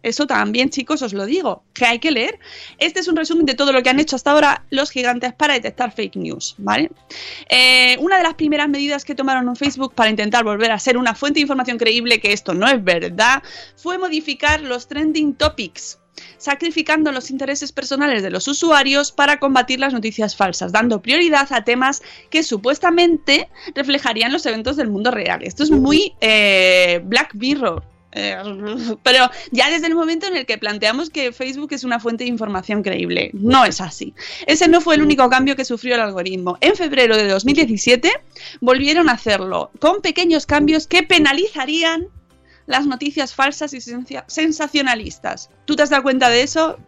[0.02, 2.38] eso también, chicos, os lo digo, que hay que leer.
[2.78, 5.54] Este es un resumen de todo lo que han hecho hasta ahora los gigantes para
[5.54, 6.90] detectar fake news, ¿vale?
[7.48, 10.96] Eh, una de las primeras medidas que tomaron en Facebook para intentar volver a ser
[10.96, 13.42] una fuente de información creíble, que esto no es verdad,
[13.76, 15.98] fue modificar los trending topics
[16.38, 21.64] sacrificando los intereses personales de los usuarios para combatir las noticias falsas, dando prioridad a
[21.64, 25.42] temas que supuestamente reflejarían los eventos del mundo real.
[25.42, 27.95] Esto es muy eh, Black Mirror.
[28.12, 28.36] Eh,
[29.02, 32.30] pero ya desde el momento en el que planteamos que Facebook es una fuente de
[32.30, 34.14] información creíble, no es así.
[34.46, 36.56] Ese no fue el único cambio que sufrió el algoritmo.
[36.60, 38.10] En febrero de 2017
[38.60, 42.06] volvieron a hacerlo con pequeños cambios que penalizarían
[42.66, 45.50] las noticias falsas y sensa- sensacionalistas.
[45.66, 46.78] ¿Tú te has dado cuenta de eso?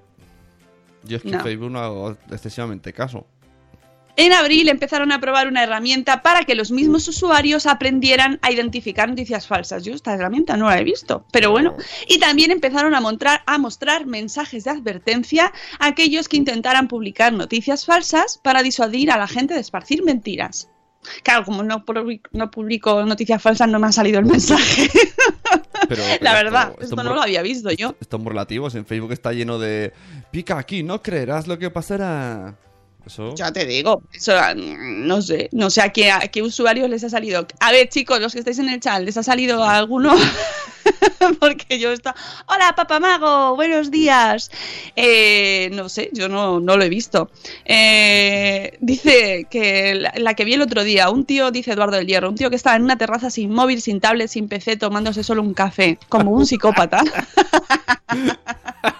[1.04, 1.40] Yo es que No.
[1.42, 3.26] Facebook no hago excesivamente caso.
[4.20, 9.08] En abril empezaron a probar una herramienta para que los mismos usuarios aprendieran a identificar
[9.08, 9.84] noticias falsas.
[9.84, 11.76] Yo esta herramienta no la he visto, pero bueno.
[12.08, 17.32] Y también empezaron a, mostrar- a mostrar mensajes de advertencia a aquellos que intentaran publicar
[17.32, 20.68] noticias falsas para disuadir a la gente de esparcir mentiras.
[21.22, 24.90] Claro, como no, publi- no publico noticias falsas, no me ha salido el mensaje.
[25.88, 27.94] Pero, la verdad, esto- esto, es no lo había visto yo.
[28.00, 28.74] Estos muy relativos.
[28.74, 29.92] En Facebook está lleno de.
[30.32, 32.56] Pica aquí, no creerás lo que pasará.
[33.08, 33.34] Eso.
[33.34, 37.04] Ya te digo, eso, mm, no sé, no sé a qué, a qué usuarios les
[37.04, 37.46] ha salido.
[37.58, 40.14] A ver, chicos, los que estáis en el chat, ¿les ha salido a alguno?
[41.40, 42.14] Porque yo está.
[42.48, 44.50] Hola, papamago, buenos días.
[44.94, 47.30] Eh, no sé, yo no, no lo he visto.
[47.64, 52.06] Eh, dice que la, la que vi el otro día, un tío, dice Eduardo del
[52.06, 55.24] Hierro, un tío que estaba en una terraza sin móvil, sin tablet, sin PC, tomándose
[55.24, 57.02] solo un café, como un psicópata.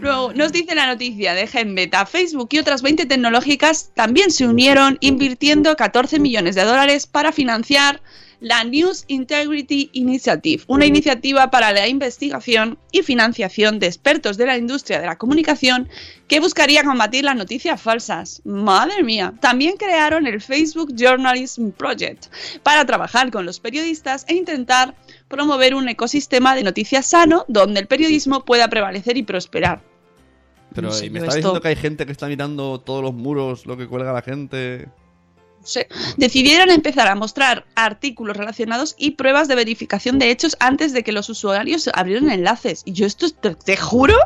[0.00, 4.98] Luego, nos dice la noticia de Genbeta, Facebook y otras 20 tecnológicas también se unieron
[5.00, 8.00] invirtiendo 14 millones de dólares para financiar
[8.42, 14.58] la News Integrity Initiative, una iniciativa para la investigación y financiación de expertos de la
[14.58, 15.88] industria de la comunicación
[16.26, 18.42] que buscaría combatir las noticias falsas.
[18.44, 19.34] Madre mía.
[19.40, 22.26] También crearon el Facebook Journalism Project
[22.64, 24.96] para trabajar con los periodistas e intentar
[25.32, 29.80] promover un ecosistema de noticias sano donde el periodismo pueda prevalecer y prosperar.
[30.74, 33.02] Pero No sé, ¿y me está esto- diciendo que hay gente que está mirando todos
[33.02, 34.88] los muros, lo que cuelga la gente.
[36.16, 41.12] Decidieron empezar a mostrar artículos relacionados y pruebas de verificación de hechos antes de que
[41.12, 42.82] los usuarios abrieran enlaces.
[42.84, 44.16] Y yo esto, te, te juro,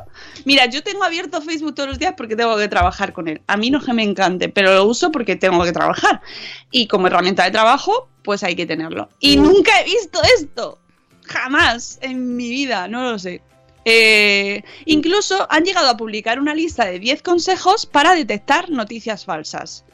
[0.47, 3.43] mira, yo tengo abierto Facebook todos los días porque tengo que trabajar con él.
[3.49, 6.23] A mí no es que me encante, pero lo uso porque tengo que trabajar.
[6.71, 9.09] Y como herramienta de trabajo, pues hay que tenerlo.
[9.21, 10.79] Y nunca he visto esto.
[11.27, 13.43] Jamás en mi vida, no lo sé.
[13.85, 19.85] Eh, incluso han llegado a publicar una lista de 10 consejos para detectar noticias falsas.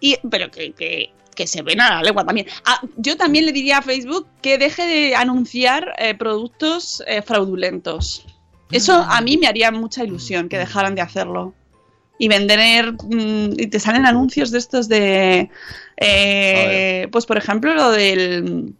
[0.00, 2.48] Y, pero que, que- que se ven a la legua también.
[2.64, 8.24] Ah, yo también le diría a Facebook que deje de anunciar eh, productos eh, fraudulentos.
[8.72, 11.54] Eso a mí me haría mucha ilusión que dejaran de hacerlo.
[12.18, 12.92] Y vender.
[12.94, 15.48] mm, y te salen anuncios de estos de.
[15.96, 18.74] eh, pues por ejemplo, lo del.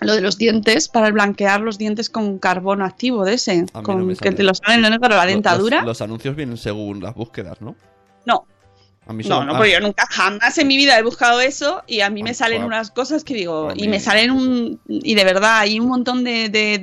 [0.00, 4.14] Lo de los dientes para blanquear los dientes con carbono activo de ese, no con
[4.16, 5.78] que te lo salen en negro la dentadura.
[5.78, 7.74] Los, los anuncios vienen según las búsquedas, ¿no?
[8.26, 8.44] No,
[9.06, 11.40] A mí no, solo- no, ah, porque yo nunca jamás en mi vida he buscado
[11.40, 15.14] eso y a mí me salen unas cosas que digo, y me salen un, y
[15.14, 16.78] de verdad hay un montón de, de-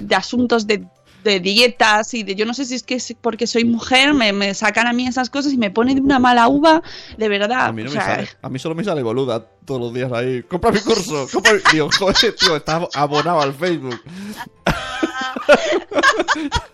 [0.00, 0.84] de asuntos de,
[1.24, 4.32] de dietas y de, yo no sé si es que es porque soy mujer, me,
[4.32, 6.82] me sacan a mí esas cosas y me ponen de una mala uva,
[7.16, 7.66] de verdad.
[7.66, 8.28] A mí no o me sale.
[8.42, 10.42] A mí solo me sale boluda todos los días ahí.
[10.42, 11.28] Compra mi curso.
[11.32, 11.60] Compra mi...
[11.72, 14.00] Digo, joder, tío, está abonado al Facebook.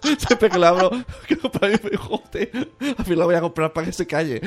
[0.26, 0.90] Siempre que hablo,
[1.26, 2.70] que compra mi joder.
[2.96, 4.40] Al fin la voy a comprar para que se calle.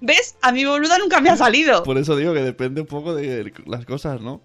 [0.00, 0.36] ¿Ves?
[0.42, 1.82] A mi boluda nunca me ha salido.
[1.82, 4.40] Por eso digo que depende un poco de las cosas, ¿no?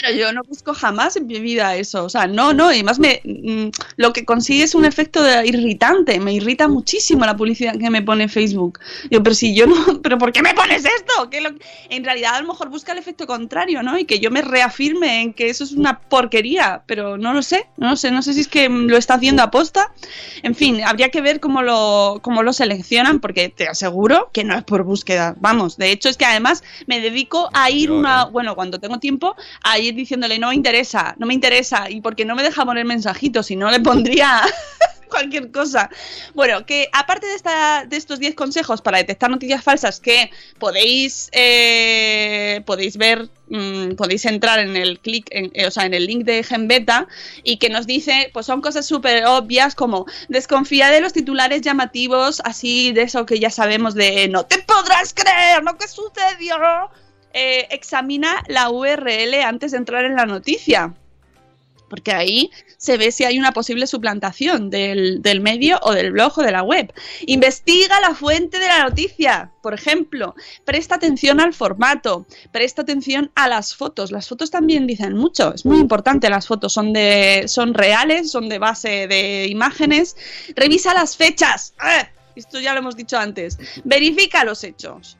[0.00, 2.04] Pero yo no busco jamás en mi vida eso.
[2.04, 2.70] O sea, no, no.
[2.72, 6.18] Y además me, mm, lo que consigue es un efecto de irritante.
[6.20, 8.78] Me irrita muchísimo la publicidad que me pone Facebook.
[9.10, 9.74] Yo, pero si yo no.
[10.02, 11.28] ¿Pero por qué me pones esto?
[11.28, 11.50] Que lo-
[11.90, 13.98] en realidad a lo mejor busca el efecto contrario, ¿no?
[13.98, 16.82] Y que yo me reafirme en que eso es una porquería.
[16.86, 17.66] Pero no lo sé.
[17.76, 18.10] No lo sé.
[18.10, 19.92] No sé si es que lo está haciendo aposta.
[20.42, 24.54] En fin, habría que ver cómo lo, cómo lo seleccionan, porque te aseguro que no
[24.54, 25.34] es por búsqueda.
[25.38, 28.30] Vamos, de hecho es que además me dedico a ir una, eh.
[28.30, 32.24] bueno, cuando tengo tiempo, a ir diciéndole no me interesa, no me interesa, y porque
[32.24, 34.42] no me deja poner mensajitos, si no le pondría
[35.10, 35.90] cualquier cosa.
[36.34, 41.28] Bueno, que aparte de, esta, de estos 10 consejos para detectar noticias falsas que podéis,
[41.32, 46.06] eh, podéis ver, mm, podéis entrar en el clic, en- eh, o sea, en el
[46.06, 47.06] link de Genbeta
[47.42, 52.40] y que nos dice, pues son cosas súper obvias como desconfía de los titulares llamativos,
[52.44, 56.56] así de eso que ya sabemos de no te podrás creer lo que sucedió.
[57.32, 60.94] Eh, examina la URL antes de entrar en la noticia
[61.90, 66.38] porque ahí se ve si hay una posible suplantación del, del medio o del blog
[66.38, 66.94] o de la web.
[67.26, 70.34] Investiga la fuente de la noticia, por ejemplo.
[70.64, 74.12] Presta atención al formato, presta atención a las fotos.
[74.12, 76.30] Las fotos también dicen mucho, es muy importante.
[76.30, 80.16] Las fotos son, de, son reales, son de base de imágenes.
[80.54, 81.74] Revisa las fechas.
[81.78, 82.08] ¡Ah!
[82.36, 83.58] Esto ya lo hemos dicho antes.
[83.84, 85.18] Verifica los hechos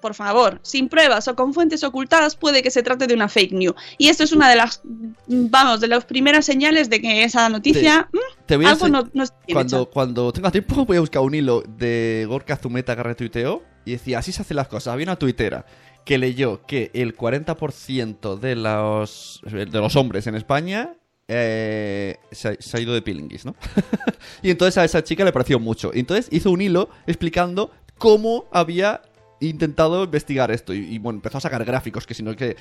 [0.00, 3.52] por favor, sin pruebas o con fuentes ocultadas puede que se trate de una fake
[3.52, 3.74] news.
[3.98, 4.80] Y esto es una de las,
[5.26, 9.08] vamos, de las primeras señales de que esa noticia, mm, Te voy a algo no,
[9.12, 9.90] no está bien cuando, hecho.
[9.90, 14.18] cuando tenga tiempo voy a buscar un hilo de Gorka Zumeta que retuiteó y decía,
[14.18, 14.92] así se hacen las cosas.
[14.92, 15.64] Había una tuitera
[16.04, 20.94] que leyó que el 40% de los, de los hombres en España
[21.28, 23.54] eh, se, ha, se ha ido de pilinguis, ¿no?
[24.42, 25.92] y entonces a esa chica le pareció mucho.
[25.94, 29.02] Y entonces hizo un hilo explicando cómo había
[29.48, 30.74] intentado investigar esto.
[30.74, 32.56] Y, bueno, empezó a sacar gráficos, que sino que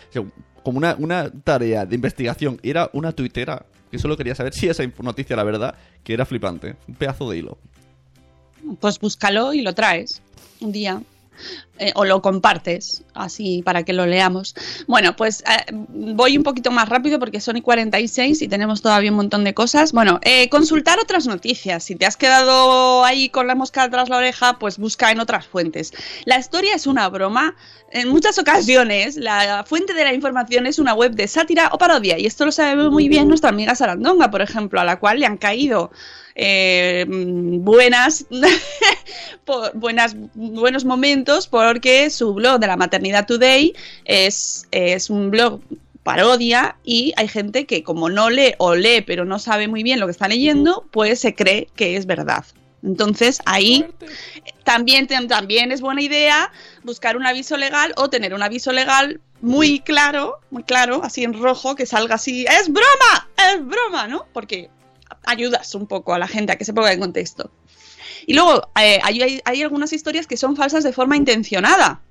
[0.64, 2.60] como una, una tarea de investigación.
[2.64, 6.76] Era una tuitera que solo quería saber si esa noticia era verdad, que era flipante.
[6.88, 7.58] Un pedazo de hilo.
[8.80, 10.22] Pues búscalo y lo traes
[10.60, 11.02] un día.
[11.82, 14.54] Eh, o lo compartes, así para que lo leamos.
[14.86, 19.12] Bueno, pues eh, voy un poquito más rápido porque son y 46 y tenemos todavía
[19.12, 19.94] un montón de cosas.
[19.94, 21.86] Bueno, eh, consultar otras noticias.
[21.86, 25.48] Si te has quedado ahí con la mosca tras la oreja, pues busca en otras
[25.48, 25.94] fuentes.
[26.26, 27.56] La historia es una broma.
[27.92, 32.20] En muchas ocasiones, la fuente de la información es una web de sátira o parodia.
[32.20, 35.26] Y esto lo sabe muy bien nuestra amiga Sarandonga, por ejemplo, a la cual le
[35.26, 35.92] han caído
[37.60, 38.26] buenas,
[39.46, 45.62] por- buenas, buenos momentos porque su blog de la Maternidad Today es, es un blog
[46.02, 50.00] parodia y hay gente que como no lee o lee pero no sabe muy bien
[50.00, 52.44] lo que está leyendo, pues se cree que es verdad.
[52.82, 53.86] Entonces ahí
[54.64, 56.52] también, también es buena idea
[56.82, 61.40] buscar un aviso legal o tener un aviso legal muy claro, muy claro, así en
[61.40, 64.26] rojo, que salga así, es broma, es broma, ¿no?
[64.34, 64.72] Porque
[65.28, 67.52] ayudas un poco a la gente a que se ponga en contexto.
[68.26, 72.02] Y luego eh, hay, hay- algunas historias que son falsas de forma intencionada.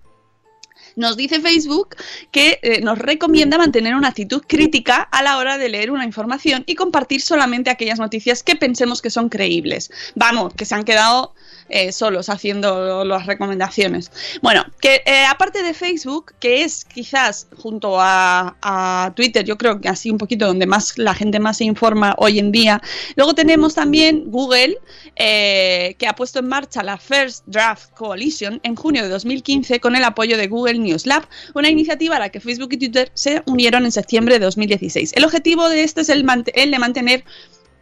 [0.97, 1.95] Nos dice Facebook
[2.33, 6.65] que eh, nos recomienda mantener una actitud crítica a la hora de leer una información
[6.67, 9.91] y compartir solamente aquellas noticias que pensemos que son creíbles.
[10.17, 11.35] Vamos, que se han quedado
[11.69, 14.11] eh, solos haciendo las recomendaciones.
[14.43, 18.55] Bueno, que eh, aparte de Facebook, que es quizás junto a,
[19.15, 22.39] Twitter, yo creo que así un poquito donde más la gente más se informa hoy
[22.39, 22.81] en día,
[23.17, 24.79] luego tenemos también Google,
[25.17, 29.97] eh, que ha puesto en marcha la First Draft Coalition en junio de 2015 con
[29.97, 33.43] el apoyo de Google News Lab, una iniciativa a la que Facebook y Twitter se
[33.47, 35.13] unieron en septiembre de 2016.
[35.15, 37.25] El objetivo de esto es el de mantener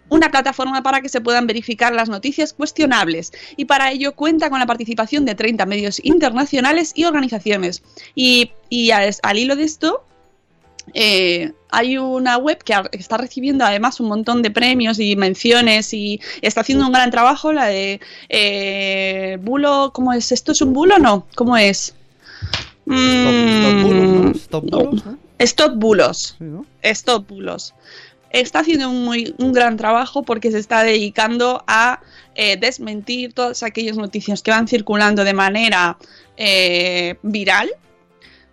[0.09, 4.61] una plataforma para que se puedan verificar las noticias cuestionables y para ello cuenta con
[4.61, 7.83] la participación de 30 medios internacionales y organizaciones.
[8.15, 10.05] Y, y al, al hilo de esto,
[10.95, 16.21] eh, hay una web que está recibiendo además un montón de premios y menciones y
[16.43, 20.33] está haciendo un gran trabajo, la de eh, bulo, ¿cómo es?
[20.33, 21.27] ¿Esto es un bulo o no?
[21.35, 21.95] ¿Cómo es?
[22.89, 24.33] Stop, stop bulos, ¿no?
[24.39, 25.19] Stop bulos, ¿no?
[25.39, 26.37] Stop bulos.
[26.39, 26.67] Sí, ¿no?
[26.83, 27.75] Stop bulos.
[28.31, 32.01] Está haciendo un, muy, un gran trabajo porque se está dedicando a
[32.35, 35.97] eh, desmentir todas aquellas noticias que van circulando de manera
[36.37, 37.71] eh, viral,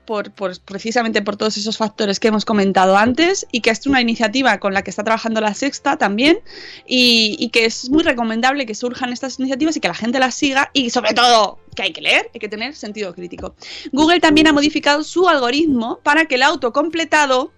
[0.05, 4.59] por, precisamente por todos esos factores que hemos comentado antes, y que es una iniciativa
[4.59, 6.39] con la que está trabajando la Sexta también,
[6.85, 10.35] y, y que es muy recomendable que surjan estas iniciativas y que la gente las
[10.35, 13.55] siga, y sobre todo que hay que leer, hay que tener sentido crítico.
[13.91, 17.51] Google también ha modificado su algoritmo para que el autocompletado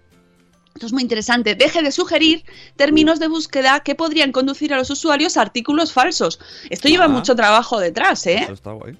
[0.76, 1.54] esto es muy interesante.
[1.54, 2.44] Deje de sugerir
[2.76, 6.38] términos de búsqueda que podrían conducir a los usuarios a artículos falsos.
[6.68, 7.08] Esto lleva Ah.
[7.08, 8.40] mucho trabajo detrás, ¿eh?
[8.42, 8.96] Eso está guay.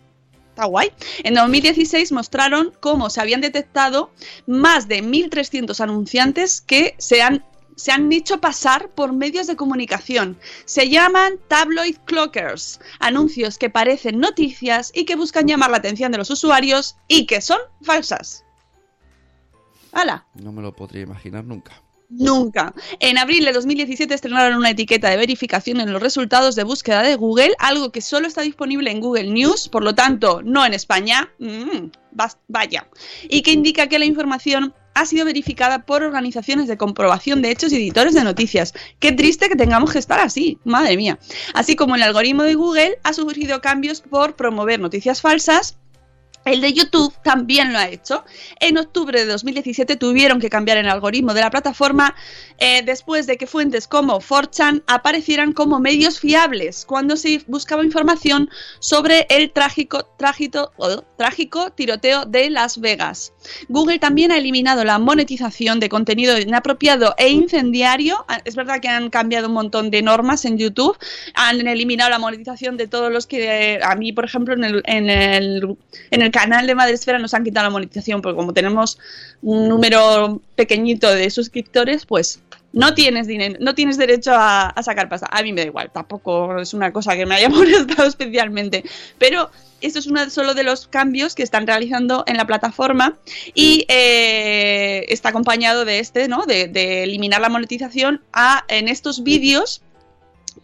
[0.49, 0.91] Está guay.
[1.23, 4.11] En 2016 mostraron cómo se habían detectado
[4.47, 7.45] más de 1.300 anunciantes que se han,
[7.77, 10.39] se han hecho pasar por medios de comunicación.
[10.65, 16.17] Se llaman tabloid clockers, anuncios que parecen noticias y que buscan llamar la atención de
[16.17, 18.46] los usuarios y que son falsas.
[19.97, 20.27] ¡Hala!
[20.35, 21.83] No me lo podría imaginar nunca.
[22.11, 22.75] Nunca.
[23.01, 27.17] En abril de 2017 estrenaron una etiqueta de verificación en los resultados de búsqueda de
[27.17, 31.31] Google, algo que solo está disponible en Google News, por lo tanto, no en España.
[31.39, 31.89] Mm,
[32.47, 32.87] vaya.
[33.29, 37.73] Y que indica que la información ha sido verificada por organizaciones de comprobación de hechos
[37.73, 38.75] y editores de noticias.
[38.99, 41.19] Qué triste que tengamos que estar así, madre mía.
[41.55, 45.79] Así como el algoritmo de Google ha sufrido cambios por promover noticias falsas,
[46.47, 48.25] el de YouTube también lo ha hecho.
[48.61, 52.15] En octubre de 2017 tuvieron que cambiar el algoritmo de la plataforma
[52.59, 58.49] eh, después de que fuentes como 4chan aparecieran como medios fiables cuando se buscaba información
[58.79, 63.33] sobre el trágico, trágico, oh, trágico tiroteo de Las Vegas.
[63.69, 68.25] Google también ha eliminado la monetización de contenido inapropiado e incendiario.
[68.29, 70.97] Ah, Es verdad que han cambiado un montón de normas en YouTube.
[71.35, 74.83] Han eliminado la monetización de todos los que eh, a mí, por ejemplo, en el,
[74.87, 75.77] en el,
[76.11, 78.99] en el canal de Madresfera nos han quitado la monetización porque como tenemos
[79.43, 82.41] un número pequeñito de suscriptores, pues
[82.73, 85.29] no tienes dinero, no tienes derecho a, a sacar pasta.
[85.31, 88.85] A mí me da igual, tampoco es una cosa que me haya molestado especialmente,
[89.19, 89.51] pero
[89.81, 93.19] esto es uno solo de los cambios que están realizando en la plataforma
[93.55, 96.47] y eh, está acompañado de este, ¿no?
[96.47, 99.83] De, de eliminar la monetización a, en estos vídeos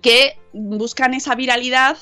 [0.01, 1.97] que buscan esa viralidad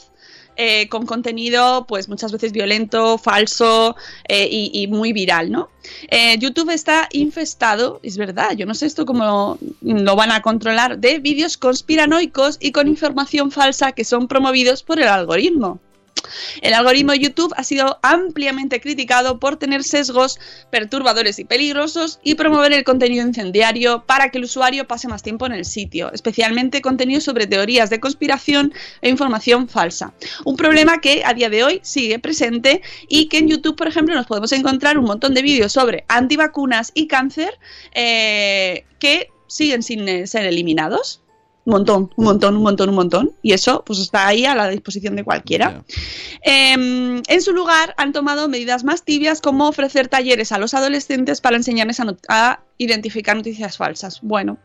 [0.56, 3.96] eh, con contenido, pues muchas veces violento, falso
[4.28, 5.70] eh, y, y muy viral, ¿no?
[6.08, 10.98] Eh, YouTube está infestado, es verdad, yo no sé esto cómo lo van a controlar,
[10.98, 15.80] de vídeos conspiranoicos y con información falsa que son promovidos por el algoritmo.
[16.62, 20.38] El algoritmo de YouTube ha sido ampliamente criticado por tener sesgos
[20.70, 25.46] perturbadores y peligrosos y promover el contenido incendiario para que el usuario pase más tiempo
[25.46, 28.72] en el sitio, especialmente contenido sobre teorías de conspiración
[29.02, 30.12] e información falsa.
[30.44, 34.14] Un problema que a día de hoy sigue presente y que en YouTube, por ejemplo,
[34.14, 37.58] nos podemos encontrar un montón de vídeos sobre antivacunas y cáncer
[37.94, 41.20] eh, que siguen sin eh, ser eliminados.
[41.70, 43.32] Un montón, un montón, un montón, un montón.
[43.42, 45.84] Y eso pues está ahí a la disposición de cualquiera.
[46.44, 51.40] Eh, en su lugar, han tomado medidas más tibias como ofrecer talleres a los adolescentes
[51.40, 54.18] para enseñarles a, not- a identificar noticias falsas.
[54.22, 54.58] Bueno,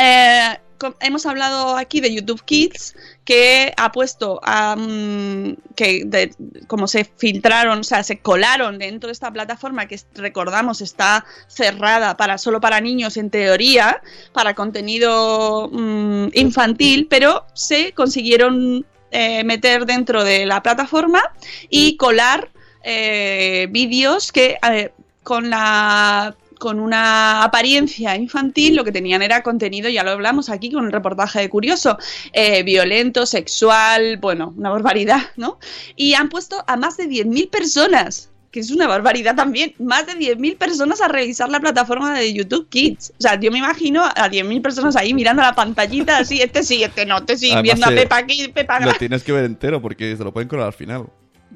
[0.00, 0.58] eh,
[1.00, 2.94] hemos hablado aquí de YouTube Kids,
[3.26, 6.30] que ha puesto mm, que
[6.68, 12.16] como se filtraron, o sea, se colaron dentro de esta plataforma que recordamos está cerrada
[12.16, 14.00] para solo para niños en teoría,
[14.32, 21.20] para contenido mm, infantil, pero se consiguieron eh, meter dentro de la plataforma
[21.68, 22.50] y colar
[22.84, 24.92] eh, vídeos que eh,
[25.24, 30.70] con la con una apariencia infantil, lo que tenían era contenido, ya lo hablamos aquí
[30.70, 31.98] con el reportaje de Curioso,
[32.32, 35.58] eh, violento, sexual, bueno, una barbaridad, ¿no?
[35.96, 40.14] Y han puesto a más de 10.000 personas, que es una barbaridad también, más de
[40.14, 43.12] 10.000 personas a revisar la plataforma de YouTube Kids.
[43.18, 46.82] O sea, yo me imagino a 10.000 personas ahí mirando la pantallita así, este sí,
[46.82, 49.82] este no, este sí, Además, viendo a Pepa aquí, Pepa Lo tienes que ver entero
[49.82, 51.06] porque se lo pueden colar al final.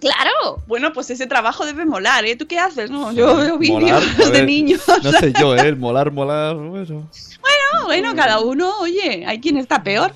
[0.01, 2.36] Claro, bueno, pues ese trabajo debe molar, ¿eh?
[2.36, 2.90] ¿Tú qué haces?
[2.90, 4.82] No, yo veo vídeos de niños.
[5.03, 5.74] No sé yo, ¿eh?
[5.76, 7.09] Molar, molar, bueno.
[7.40, 10.12] Bueno, bueno, cada uno, oye, hay quien está peor.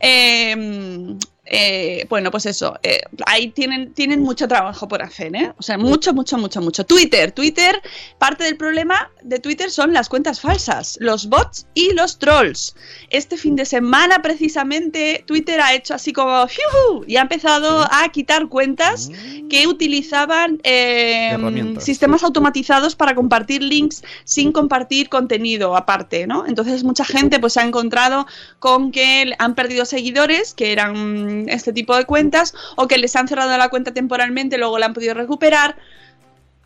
[0.00, 1.16] Eh,
[1.50, 5.52] eh, bueno, pues eso, eh, ahí tienen, tienen mucho trabajo por hacer, ¿eh?
[5.56, 6.84] O sea, mucho, mucho, mucho, mucho.
[6.84, 7.80] Twitter, Twitter,
[8.18, 12.76] parte del problema de Twitter son las cuentas falsas, los bots y los trolls.
[13.08, 17.04] Este fin de semana, precisamente, Twitter ha hecho así como ¡fiu!
[17.06, 19.10] y ha empezado a quitar cuentas
[19.48, 21.84] que utilizaban eh, Herramientas.
[21.84, 26.46] sistemas automatizados para compartir links sin compartir contenido aparte, ¿no?
[26.46, 28.26] Entonces mucha gente pues se ha encontrado
[28.58, 33.28] con que han perdido seguidores, que eran este tipo de cuentas, o que les han
[33.28, 35.76] cerrado la cuenta temporalmente, luego la han podido recuperar.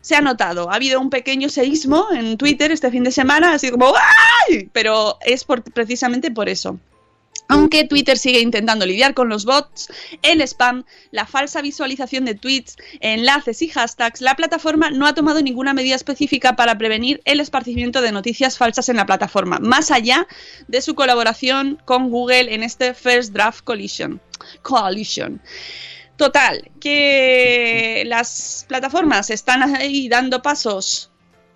[0.01, 0.69] se ha notado.
[0.69, 3.93] Ha habido un pequeño seísmo en Twitter este fin de semana, así como
[4.49, 4.69] ¡ay!
[4.73, 6.77] Pero es precisamente por eso.
[7.53, 9.87] Aunque Twitter sigue intentando lidiar con los bots,
[10.23, 15.39] el spam, la falsa visualización de tweets, enlaces y hashtags, la plataforma no ha tomado
[15.39, 20.27] ninguna medida específica para prevenir el esparcimiento de noticias falsas en la plataforma, más allá
[20.67, 25.39] de su colaboración con Google en este First Draft Coalition.
[26.17, 31.12] Total, que las plataformas están ahí dando pasos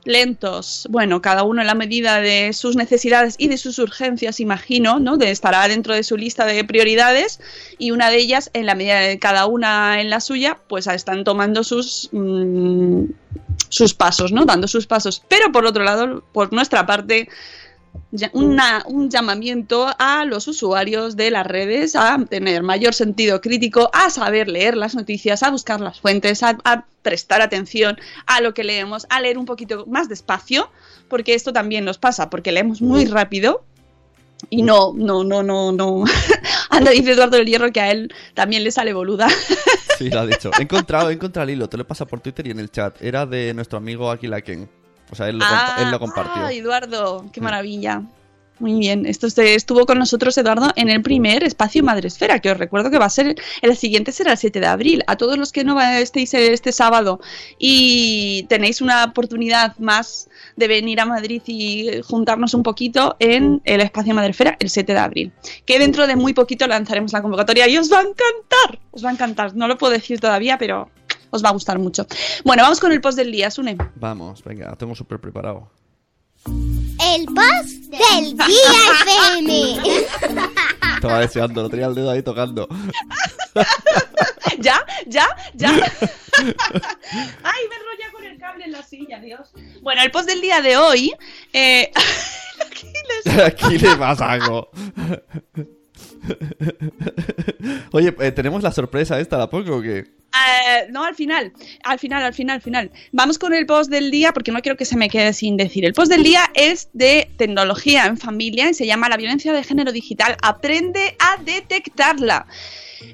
[0.07, 4.99] lentos, bueno, cada uno en la medida de sus necesidades y de sus urgencias, imagino,
[4.99, 5.17] ¿no?
[5.17, 7.39] De estará dentro de su lista de prioridades
[7.77, 11.23] y una de ellas, en la medida de cada una en la suya, pues están
[11.23, 13.05] tomando sus mm,
[13.69, 14.45] sus pasos, ¿no?
[14.45, 15.23] Dando sus pasos.
[15.27, 17.29] Pero por otro lado, por nuestra parte,
[18.33, 24.09] una- un llamamiento a los usuarios de las redes a tener mayor sentido crítico, a
[24.09, 28.63] saber leer las noticias, a buscar las fuentes, a, a prestar atención a lo que
[28.63, 30.69] leemos, a leer un poquito más despacio,
[31.09, 33.63] porque esto también nos pasa, porque leemos muy rápido.
[34.51, 36.03] Y no, no, no, no, no.
[36.69, 39.27] Anda, dice Eduardo del Hierro que a él también le sale boluda.
[39.97, 40.51] Sí, lo ha dicho.
[40.59, 42.69] He encontrado, he encontrado el hilo, te lo he pasado por Twitter y en el
[42.69, 43.01] chat.
[43.01, 44.69] Era de nuestro amigo Aquila Ken.
[45.11, 46.45] O sea, él lo, compa- él lo compartió.
[46.45, 48.01] ah, Eduardo, qué maravilla.
[48.59, 52.89] Muy bien, esto estuvo con nosotros Eduardo en el primer espacio Madresfera, que os recuerdo
[52.89, 55.03] que va a ser el siguiente será el 7 de abril.
[55.05, 57.19] A todos los que no estéis este sábado
[57.59, 63.79] y tenéis una oportunidad más de venir a Madrid y juntarnos un poquito en el
[63.81, 65.31] espacio Madresfera el 7 de abril,
[65.67, 69.09] que dentro de muy poquito lanzaremos la convocatoria y os va a encantar, os va
[69.09, 69.55] a encantar.
[69.55, 70.89] No lo puedo decir todavía, pero
[71.29, 72.05] os va a gustar mucho.
[72.43, 73.77] Bueno, vamos con el post del día, Sune.
[73.95, 75.69] Vamos, venga, lo tengo súper preparado.
[76.45, 78.71] El post del día
[79.05, 79.77] FM.
[80.95, 82.67] Estaba deseando, lo tenía el dedo ahí tocando.
[84.59, 84.83] ¿Ya?
[85.05, 85.27] ¿Ya?
[85.53, 85.69] ¿Ya?
[85.73, 89.51] Ay, me enrolla con el cable en la silla, Dios.
[89.81, 91.13] Bueno, el post del día de hoy.
[91.53, 91.91] Eh...
[92.59, 93.39] Aquiles.
[93.45, 94.71] Aquí le pasa algo.
[97.91, 99.97] Oye, eh, ¿tenemos la sorpresa esta a poco o qué?
[99.99, 102.91] Eh, no, al final, al final, al final, al final.
[103.11, 105.85] Vamos con el post del día porque no quiero que se me quede sin decir.
[105.85, 109.63] El post del día es de tecnología en familia y se llama La violencia de
[109.63, 110.35] género digital.
[110.43, 112.45] Aprende a detectarla.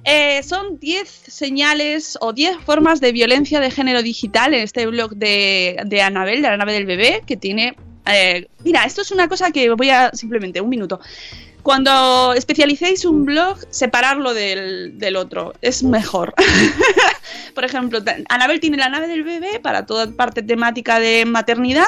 [0.05, 5.15] Eh, son 10 señales o 10 formas de violencia de género digital en este blog
[5.15, 7.75] de, Anabel, de la nave del bebé, que tiene...
[8.63, 10.99] mira, esto es una cosa que voy a simplemente un minuto.
[11.63, 15.53] Cuando especialicéis un blog, separarlo del, del otro.
[15.61, 16.33] Es mejor.
[17.55, 21.87] Por ejemplo, Anabel tiene la nave del bebé para toda parte temática de maternidad,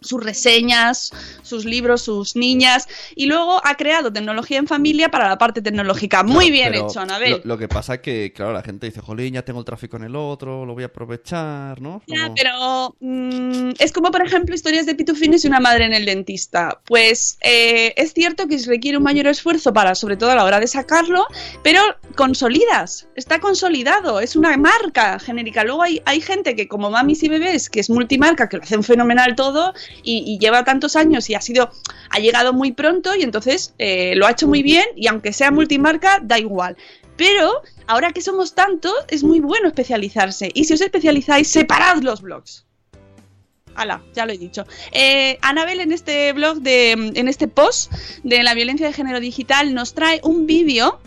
[0.00, 5.38] sus reseñas, sus libros, sus niñas, y luego ha creado tecnología en familia para la
[5.38, 6.22] parte tecnológica.
[6.22, 7.42] Muy bien hecho, Anabel.
[7.44, 9.96] Lo, lo que pasa es que, claro, la gente dice, jolín, ya tengo el tráfico
[9.96, 12.02] en el otro, lo voy a aprovechar, ¿no?
[12.06, 16.04] Ya, pero mm, es como, por ejemplo, historias de pitufines y una madre en el
[16.04, 16.80] dentista.
[16.84, 20.44] Pues eh, es cierto que se requiere un mayor esfuerzo para, sobre todo a la
[20.44, 21.26] hora de sacarlo,
[21.62, 21.80] pero
[22.16, 25.64] consolidas, está consolidado, es una marca genérica.
[25.64, 28.82] Luego hay, hay gente que, como mamis y bebés, que es multimarca, que lo hacen
[28.82, 31.70] fenomenal todo y, lleva tantos años y ha sido,
[32.10, 35.50] ha llegado muy pronto y entonces eh, lo ha hecho muy bien y aunque sea
[35.50, 36.76] multimarca, da igual.
[37.16, 40.50] Pero ahora que somos tantos, es muy bueno especializarse.
[40.54, 42.64] Y si os especializáis, separad los blogs.
[43.74, 44.66] Ala, ya lo he dicho.
[44.92, 47.92] Eh, Anabel en este blog, de, en este post
[48.24, 51.00] de la violencia de género digital, nos trae un vídeo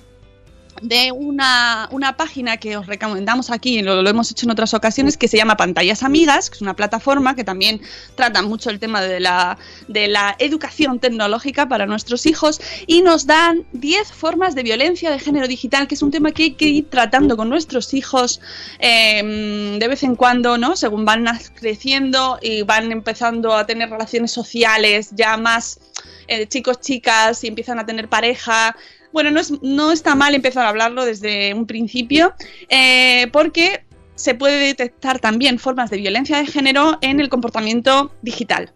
[0.81, 5.17] de una, una página que os recomendamos aquí, lo, lo hemos hecho en otras ocasiones,
[5.17, 7.81] que se llama Pantallas Amigas, que es una plataforma que también
[8.15, 9.57] trata mucho el tema de la,
[9.87, 15.19] de la educación tecnológica para nuestros hijos y nos dan 10 formas de violencia de
[15.19, 18.41] género digital, que es un tema que hay que ir tratando con nuestros hijos
[18.79, 20.75] eh, de vez en cuando, ¿no?
[20.75, 21.25] Según van
[21.55, 25.79] creciendo y van empezando a tener relaciones sociales ya más
[26.27, 28.75] eh, chicos, chicas y empiezan a tener pareja.
[29.13, 32.33] Bueno, no, es, no está mal empezar a hablarlo desde un principio,
[32.69, 33.83] eh, porque
[34.15, 38.73] se puede detectar también formas de violencia de género en el comportamiento digital.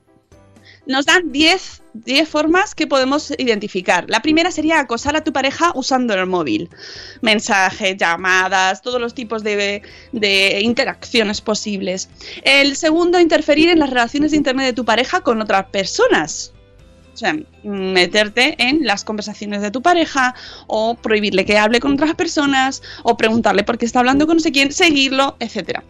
[0.87, 4.05] Nos dan 10 10 formas que podemos identificar.
[4.09, 6.69] La primera sería acosar a tu pareja usando el móvil.
[7.21, 9.81] Mensajes, llamadas, todos los tipos de,
[10.11, 12.09] de interacciones posibles.
[12.43, 16.51] El segundo, interferir en las relaciones de internet de tu pareja con otras personas.
[17.15, 20.35] O sea, meterte en las conversaciones de tu pareja
[20.67, 24.41] o prohibirle que hable con otras personas o preguntarle por qué está hablando con no
[24.41, 25.85] sé quién, seguirlo, etcétera.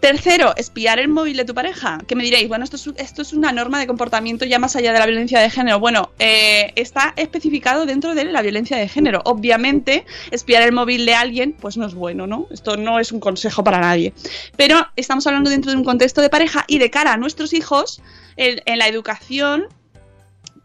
[0.00, 1.98] Tercero, espiar el móvil de tu pareja.
[2.06, 4.94] Que me diréis, bueno, esto es, esto es una norma de comportamiento ya más allá
[4.94, 5.78] de la violencia de género.
[5.80, 9.20] Bueno, eh, está especificado dentro de la violencia de género.
[9.26, 12.46] Obviamente, espiar el móvil de alguien, pues no es bueno, ¿no?
[12.50, 14.14] Esto no es un consejo para nadie.
[14.56, 18.00] Pero estamos hablando dentro de un contexto de pareja y de cara a nuestros hijos,
[18.36, 19.68] en la educación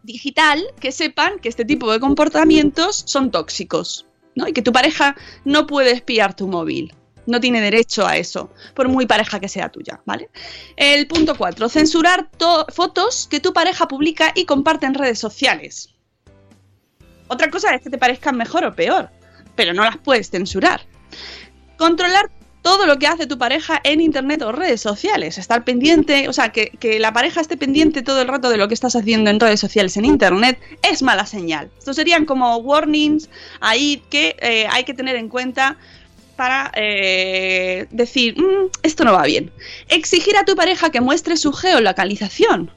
[0.05, 4.47] digital que sepan que este tipo de comportamientos son tóxicos, ¿no?
[4.47, 6.93] Y que tu pareja no puede espiar tu móvil.
[7.27, 10.29] No tiene derecho a eso, por muy pareja que sea tuya, ¿vale?
[10.75, 11.69] El punto 4.
[11.69, 12.29] Censurar
[12.69, 15.89] fotos que tu pareja publica y comparte en redes sociales.
[17.27, 19.09] Otra cosa es que te parezcan mejor o peor,
[19.55, 20.81] pero no las puedes censurar.
[21.77, 22.29] Controlar
[22.65, 25.37] todo lo que hace tu pareja en internet o redes sociales.
[25.37, 28.73] Estar pendiente, o sea, que, la pareja esté pendiente todo el rato de lo que
[28.73, 31.69] estás haciendo en redes sociales, en internet, es mala señal.
[31.77, 35.77] Estos serían como warnings ahí que eh, hay que tener en cuenta
[36.37, 39.51] para eh, decir, mm, esto no va bien.
[39.87, 42.71] Exigir a tu pareja que muestre su geolocalización.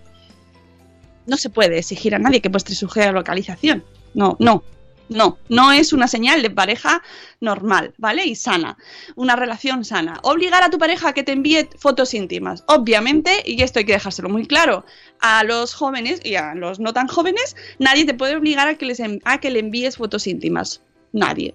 [1.24, 3.82] No se puede exigir a nadie que muestre su geolocalización.
[4.12, 4.64] No, no,
[5.08, 7.02] no, no es una señal de pareja
[7.40, 8.24] normal, ¿vale?
[8.26, 8.76] Y sana,
[9.16, 10.20] una relación sana.
[10.22, 12.64] Obligar a tu pareja a que te envíe fotos íntimas.
[12.66, 14.84] Obviamente, y esto hay que dejárselo muy claro,
[15.20, 18.86] a los jóvenes y a los no tan jóvenes, nadie te puede obligar a que,
[18.86, 20.82] les, a que le envíes fotos íntimas.
[21.10, 21.54] Nadie.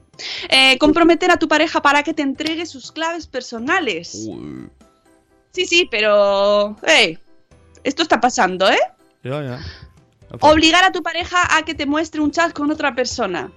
[0.49, 4.27] Eh, comprometer a tu pareja para que te entregue sus claves personales.
[5.51, 6.75] Sí, sí, pero...
[6.81, 7.19] Hey,
[7.83, 8.79] esto está pasando, ¿eh?
[9.23, 9.59] Ya, ya.
[10.39, 13.51] Obligar a tu pareja a que te muestre un chat con otra persona.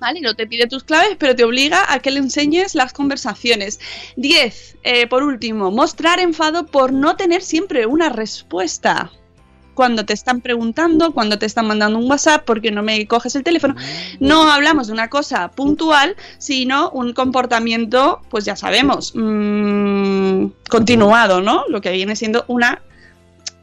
[0.00, 0.20] ¿Vale?
[0.20, 3.78] No te pide tus claves, pero te obliga a que le enseñes las conversaciones.
[4.16, 4.78] 10.
[4.82, 9.12] Eh, por último, mostrar enfado por no tener siempre una respuesta.
[9.74, 13.44] Cuando te están preguntando, cuando te están mandando un WhatsApp, porque no me coges el
[13.44, 13.76] teléfono.
[14.18, 21.64] No hablamos de una cosa puntual, sino un comportamiento, pues ya sabemos, mmm, continuado, ¿no?
[21.68, 22.82] Lo que viene siendo una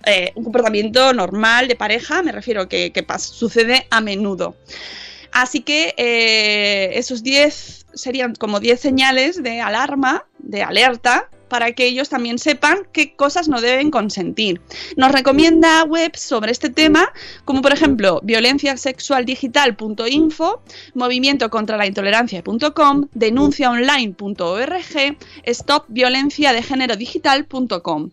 [0.10, 4.56] eh, un comportamiento normal de pareja, me refiero que, que sucede a menudo.
[5.32, 11.86] Así que eh, esos 10 serían como 10 señales de alarma, de alerta, para que
[11.86, 14.60] ellos también sepan qué cosas no deben consentir.
[14.96, 17.12] Nos recomienda webs sobre este tema,
[17.46, 20.62] como por ejemplo violenciasexualdigital.info,
[20.94, 28.10] movimiento contra la intolerancia.com, denunciaonline.org, stopviolenciadegenerodigital.com.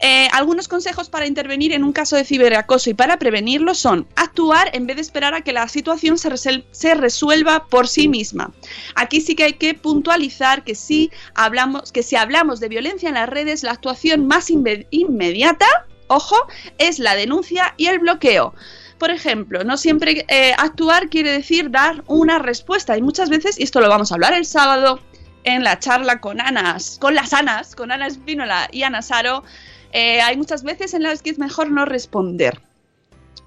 [0.00, 4.70] Eh, algunos consejos para intervenir en un caso de ciberacoso y para prevenirlo son actuar
[4.72, 8.52] en vez de esperar a que la situación se, resuelva por sí misma.
[8.94, 13.14] Aquí sí que hay que puntualizar que si hablamos, que si hablamos de violencia en
[13.14, 15.66] las redes, la actuación más inmediata,
[16.06, 16.36] ojo,
[16.78, 18.54] es la denuncia y el bloqueo.
[18.98, 23.62] Por ejemplo, no siempre eh, actuar quiere decir dar una respuesta y muchas veces, y
[23.62, 25.00] esto lo vamos a hablar el sábado
[25.44, 29.44] en la charla con Anas, con las Anas, con Ana Espínola y Ana Saro,
[29.92, 32.60] eh, hay muchas veces en las que es mejor no responder.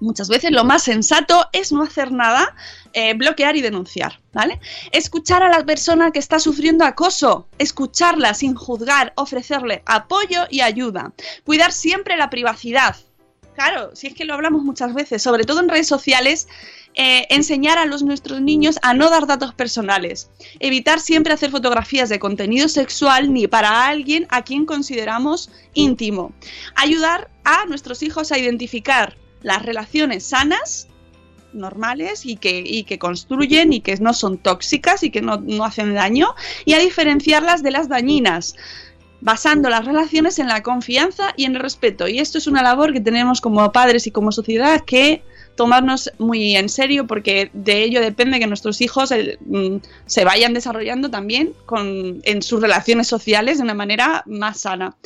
[0.00, 2.56] Muchas veces lo más sensato es no hacer nada,
[2.92, 4.60] eh, bloquear y denunciar, ¿vale?
[4.90, 11.12] Escuchar a la persona que está sufriendo acoso, escucharla sin juzgar, ofrecerle apoyo y ayuda,
[11.44, 12.96] cuidar siempre la privacidad.
[13.54, 16.48] Claro, si es que lo hablamos muchas veces, sobre todo en redes sociales,
[16.94, 20.30] eh, enseñar a los, nuestros niños a no dar datos personales,
[20.60, 26.32] evitar siempre hacer fotografías de contenido sexual ni para alguien a quien consideramos íntimo,
[26.74, 30.88] ayudar a nuestros hijos a identificar las relaciones sanas,
[31.52, 35.94] normales y que, que construyen y que no son tóxicas y que no, no hacen
[35.94, 36.34] daño,
[36.64, 38.54] y a diferenciarlas de las dañinas
[39.20, 42.08] basando las relaciones en la confianza y en el respeto.
[42.08, 45.22] Y esto es una labor que tenemos como padres y como sociedad que
[45.54, 49.76] tomarnos muy en serio porque de ello depende que nuestros hijos eh, mm,
[50.06, 54.96] se vayan desarrollando también con, en sus relaciones sociales de una manera más sana.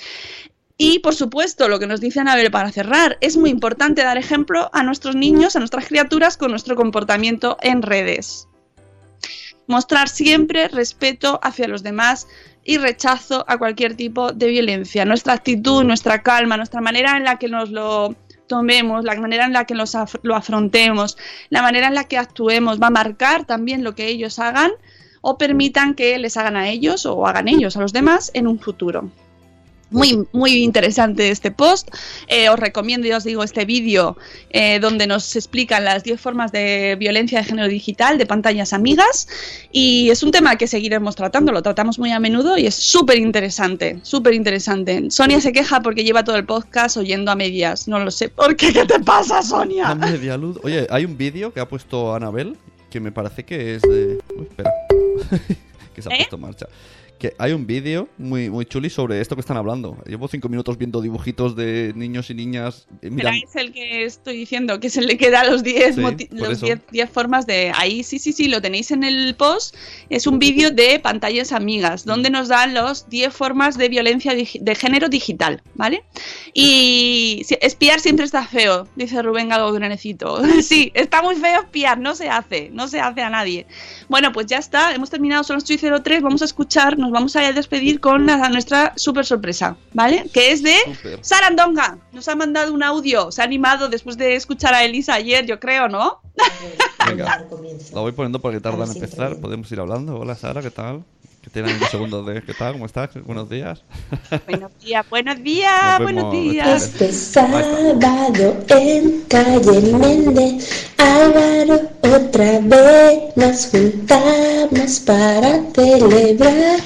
[0.79, 4.69] Y por supuesto, lo que nos dice Anabel para cerrar, es muy importante dar ejemplo
[4.75, 8.47] a nuestros niños, a nuestras criaturas con nuestro comportamiento en redes.
[9.67, 12.29] Mostrar siempre respeto hacia los demás
[12.63, 15.07] y rechazo a cualquier tipo de violencia.
[15.07, 18.15] Nuestra actitud, nuestra calma, nuestra manera en la que nos lo
[18.47, 21.17] tomemos, la manera en la que lo afrontemos,
[21.49, 24.73] la manera en la que actuemos va a marcar también lo que ellos hagan
[25.23, 28.61] o permitan que les hagan a ellos o hagan ellos a los demás en un
[28.61, 29.11] futuro.
[29.91, 31.89] Muy, muy interesante este post.
[32.27, 34.17] Eh, os recomiendo, ya os digo, este vídeo
[34.51, 39.29] eh, donde nos explican las 10 formas de violencia de género digital de pantallas amigas.
[39.71, 43.19] Y es un tema que seguiremos tratando, lo tratamos muy a menudo y es súper
[43.19, 45.11] interesante, súper interesante.
[45.11, 47.87] Sonia se queja porque lleva todo el podcast oyendo a medias.
[47.87, 48.73] No lo sé por qué.
[48.73, 49.91] ¿Qué te pasa, Sonia?
[49.91, 50.59] A media luz.
[50.65, 52.57] Oye, hay un vídeo que ha puesto Anabel
[52.91, 54.19] que me parece que es de.
[54.37, 54.73] Uy, espera.
[55.95, 56.19] que se ha ¿Eh?
[56.19, 56.67] puesto en marcha.
[57.19, 59.97] Que hay un vídeo muy, muy chuli sobre esto que están hablando.
[60.07, 62.87] Llevo cinco minutos viendo dibujitos de niños y niñas.
[62.91, 66.01] eh, Pero miran- es el que estoy diciendo, que se le queda los 10 Sí,
[66.03, 66.61] moti- por los.
[66.61, 67.73] 10 10 formas de...
[67.75, 69.75] Ahí sí, sí, sí, lo tenéis en el post.
[70.11, 72.09] Es un vídeo de pantallas amigas, Mm.
[72.09, 76.05] donde nos dan los 10 formas de violencia de género digital, ¿vale?
[76.53, 80.41] Y espiar siempre está feo, dice Rubén Galgo Granecito.
[80.67, 83.67] Sí, está muy feo espiar, no se hace, no se hace a nadie.
[84.09, 87.13] Bueno, pues ya está, hemos terminado, son las 8 y 03, vamos a escuchar, nos
[87.13, 90.29] vamos a despedir con la- nuestra super sorpresa, ¿vale?
[90.33, 91.19] Que es de Súper.
[91.23, 91.99] Sarandonga.
[92.13, 95.61] Nos ha mandado un audio, se ha animado después de escuchar a Elisa ayer, yo
[95.61, 96.21] creo, ¿no?
[97.07, 97.45] Venga,
[97.93, 99.37] la voy poniendo porque tarda en empezar.
[99.37, 100.19] Podemos ir hablando.
[100.19, 101.05] Hola, Sara, ¿qué tal?
[101.47, 102.43] Que tienen unos segundos de.
[102.43, 102.73] ¿Qué tal?
[102.73, 103.11] ¿Cómo estás?
[103.25, 103.85] Buenos días.
[104.49, 106.83] Buenos días, buenos días, Nos buenos días.
[106.83, 116.81] Este sábado en calle Méndez, Álvaro, otra vez nos juntamos para celebrar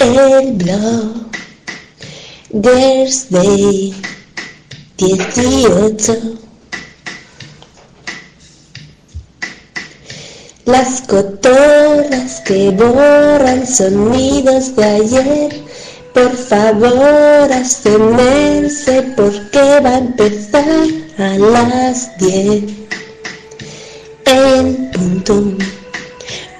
[0.00, 1.26] el blog
[2.52, 3.94] Girls Day
[4.96, 6.49] 18.
[10.70, 15.64] Las cotorras que borran sonidos de ayer,
[16.14, 20.86] por favor abstenerse porque va a empezar
[21.18, 22.64] a las 10.
[24.26, 25.42] En punto,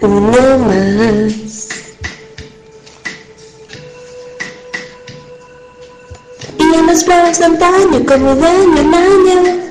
[0.01, 1.69] uno más.
[6.59, 9.70] Y en los blogs de antaño, como de en.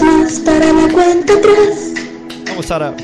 [0.00, 1.92] Minutos más para la cuenta atrás.
[2.48, 2.94] Vamos, Sara.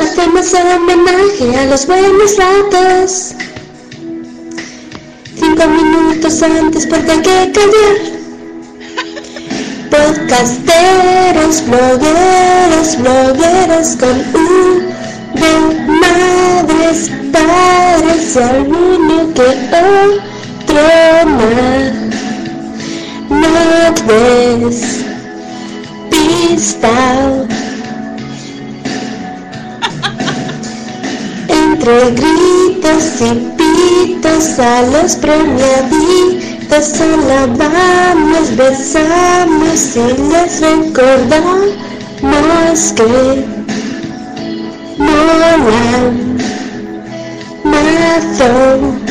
[0.00, 3.34] Hacemos homenaje a los buenos ratos.
[5.38, 7.96] Cinco minutos antes porque hay que callar.
[9.90, 14.82] Podcasteros, blogueros, blogueros con U
[15.34, 15.52] de
[16.00, 19.48] madres, padres y alguno que
[20.66, 20.82] otro
[21.26, 22.06] más.
[23.28, 25.05] No
[26.36, 27.46] pistao.
[31.48, 41.72] Entre gritos y pitos a los premiaditos alabamos, besamos y les recordamos
[42.96, 43.46] que
[44.98, 46.36] molan
[47.64, 49.05] mazo.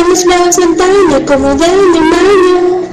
[0.00, 2.88] Y los blogs de antaño como de año en año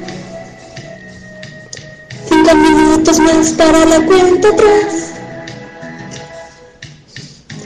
[2.28, 5.12] Cinco minutos más para la cuenta atrás.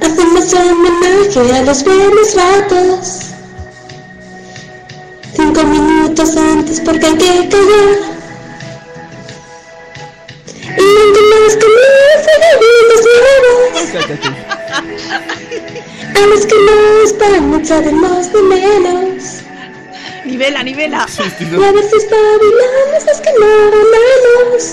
[0.01, 3.21] Hacemos homenaje a los buenos ratos.
[5.35, 7.99] Cinco minutos antes porque hay que callar.
[10.79, 13.87] Y aunque nos comemos nuevos,
[16.15, 16.75] a los que no
[17.05, 19.12] están echaremos de menos.
[20.33, 21.07] Nivela, nivela.
[21.19, 24.65] Y a veces espabilamos los que no ganamos.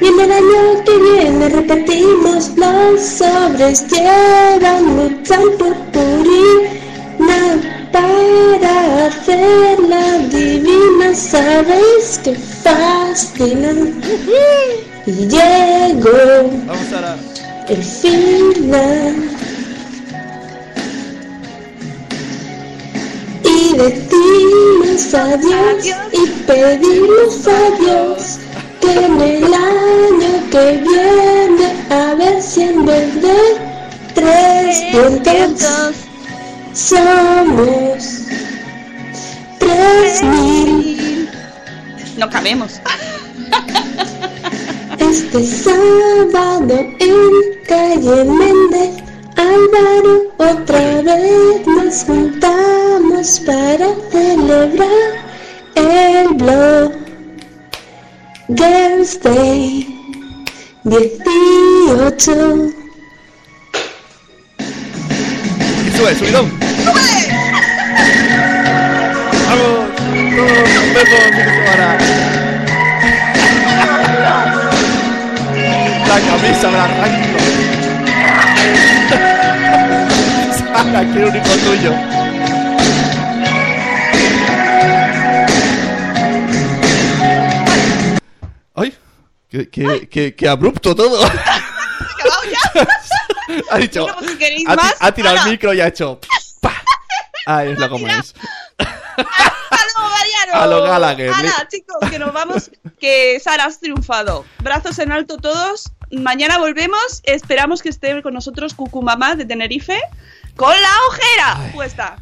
[0.00, 7.38] Y en el año que viene repetimos los sobres llevan mucha purpurina
[7.92, 11.14] para hacerla divina.
[11.14, 13.70] Sabéis que fascina.
[15.06, 16.88] Y llegó Vamos,
[17.68, 19.47] el final.
[23.60, 28.38] Y decimos adiós y pedimos a Dios
[28.80, 33.38] que en el año que viene a ver si en vez de
[34.14, 35.94] tres vientos
[36.72, 38.22] somos
[39.58, 41.28] tres mil.
[42.16, 42.80] No cabemos.
[45.00, 47.22] Este sábado en
[47.66, 49.02] calle Méndez,
[49.36, 52.47] Álvaro, otra vez nos juntamos
[53.18, 54.88] para celebrar
[55.74, 56.92] el blog
[58.46, 59.88] Girls Day
[60.84, 62.72] 18.
[65.84, 66.52] Y sube, subidón.
[66.86, 67.02] ¡Vamos!
[69.48, 70.68] ¡Todos!
[70.74, 71.20] ¡Nos vemos!
[71.24, 71.98] ¡Fin de semana!
[76.04, 76.38] ¡Se acabó!
[76.38, 77.38] camisa, me la arranco.
[80.72, 82.17] Saca, qué único tuyo.
[89.48, 91.26] ¡Qué, qué, qué, qué abrupto todo!
[93.70, 94.02] ha dicho.
[94.02, 96.20] Bueno, pues si queréis ha, más, ha tirado el micro y ha hecho.
[96.60, 96.74] ¡pa!
[97.46, 98.34] Ahí es lo como es.
[100.52, 101.32] A lo Gallagher.
[101.32, 102.70] ¡Hala, chicos, que nos vamos!
[103.00, 104.44] Que Sara has triunfado.
[104.60, 105.90] Brazos en alto todos.
[106.10, 107.20] Mañana volvemos.
[107.24, 110.00] Esperamos que esté con nosotros Cucumamá de Tenerife
[110.56, 112.16] con la ojera puesta.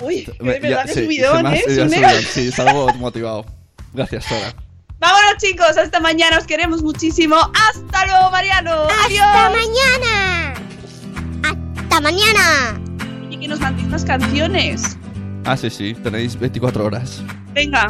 [0.00, 2.22] Uy, que de verdad sí, subidón, se me ha- ¿eh?
[2.22, 2.32] subido.
[2.32, 3.46] Sí, salgo motivado.
[3.94, 4.54] Gracias, Sara.
[4.98, 5.76] Vámonos, chicos.
[5.76, 6.38] Hasta mañana.
[6.38, 7.36] Os queremos muchísimo.
[7.36, 8.88] ¡Hasta luego, Mariano!
[9.04, 9.26] ¡Adiós!
[9.26, 10.54] ¡Hasta mañana!
[11.42, 12.80] ¡Hasta mañana!
[13.30, 14.96] Y que nos mandéis más canciones.
[15.44, 17.22] Ah, sí, sí, tenéis 24 horas.
[17.52, 17.88] Venga.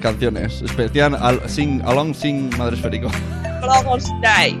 [0.00, 0.62] Canciones.
[0.62, 3.10] Especial al, sing, Along Sing Madre Esférico.
[3.60, 4.60] Vamos, Day.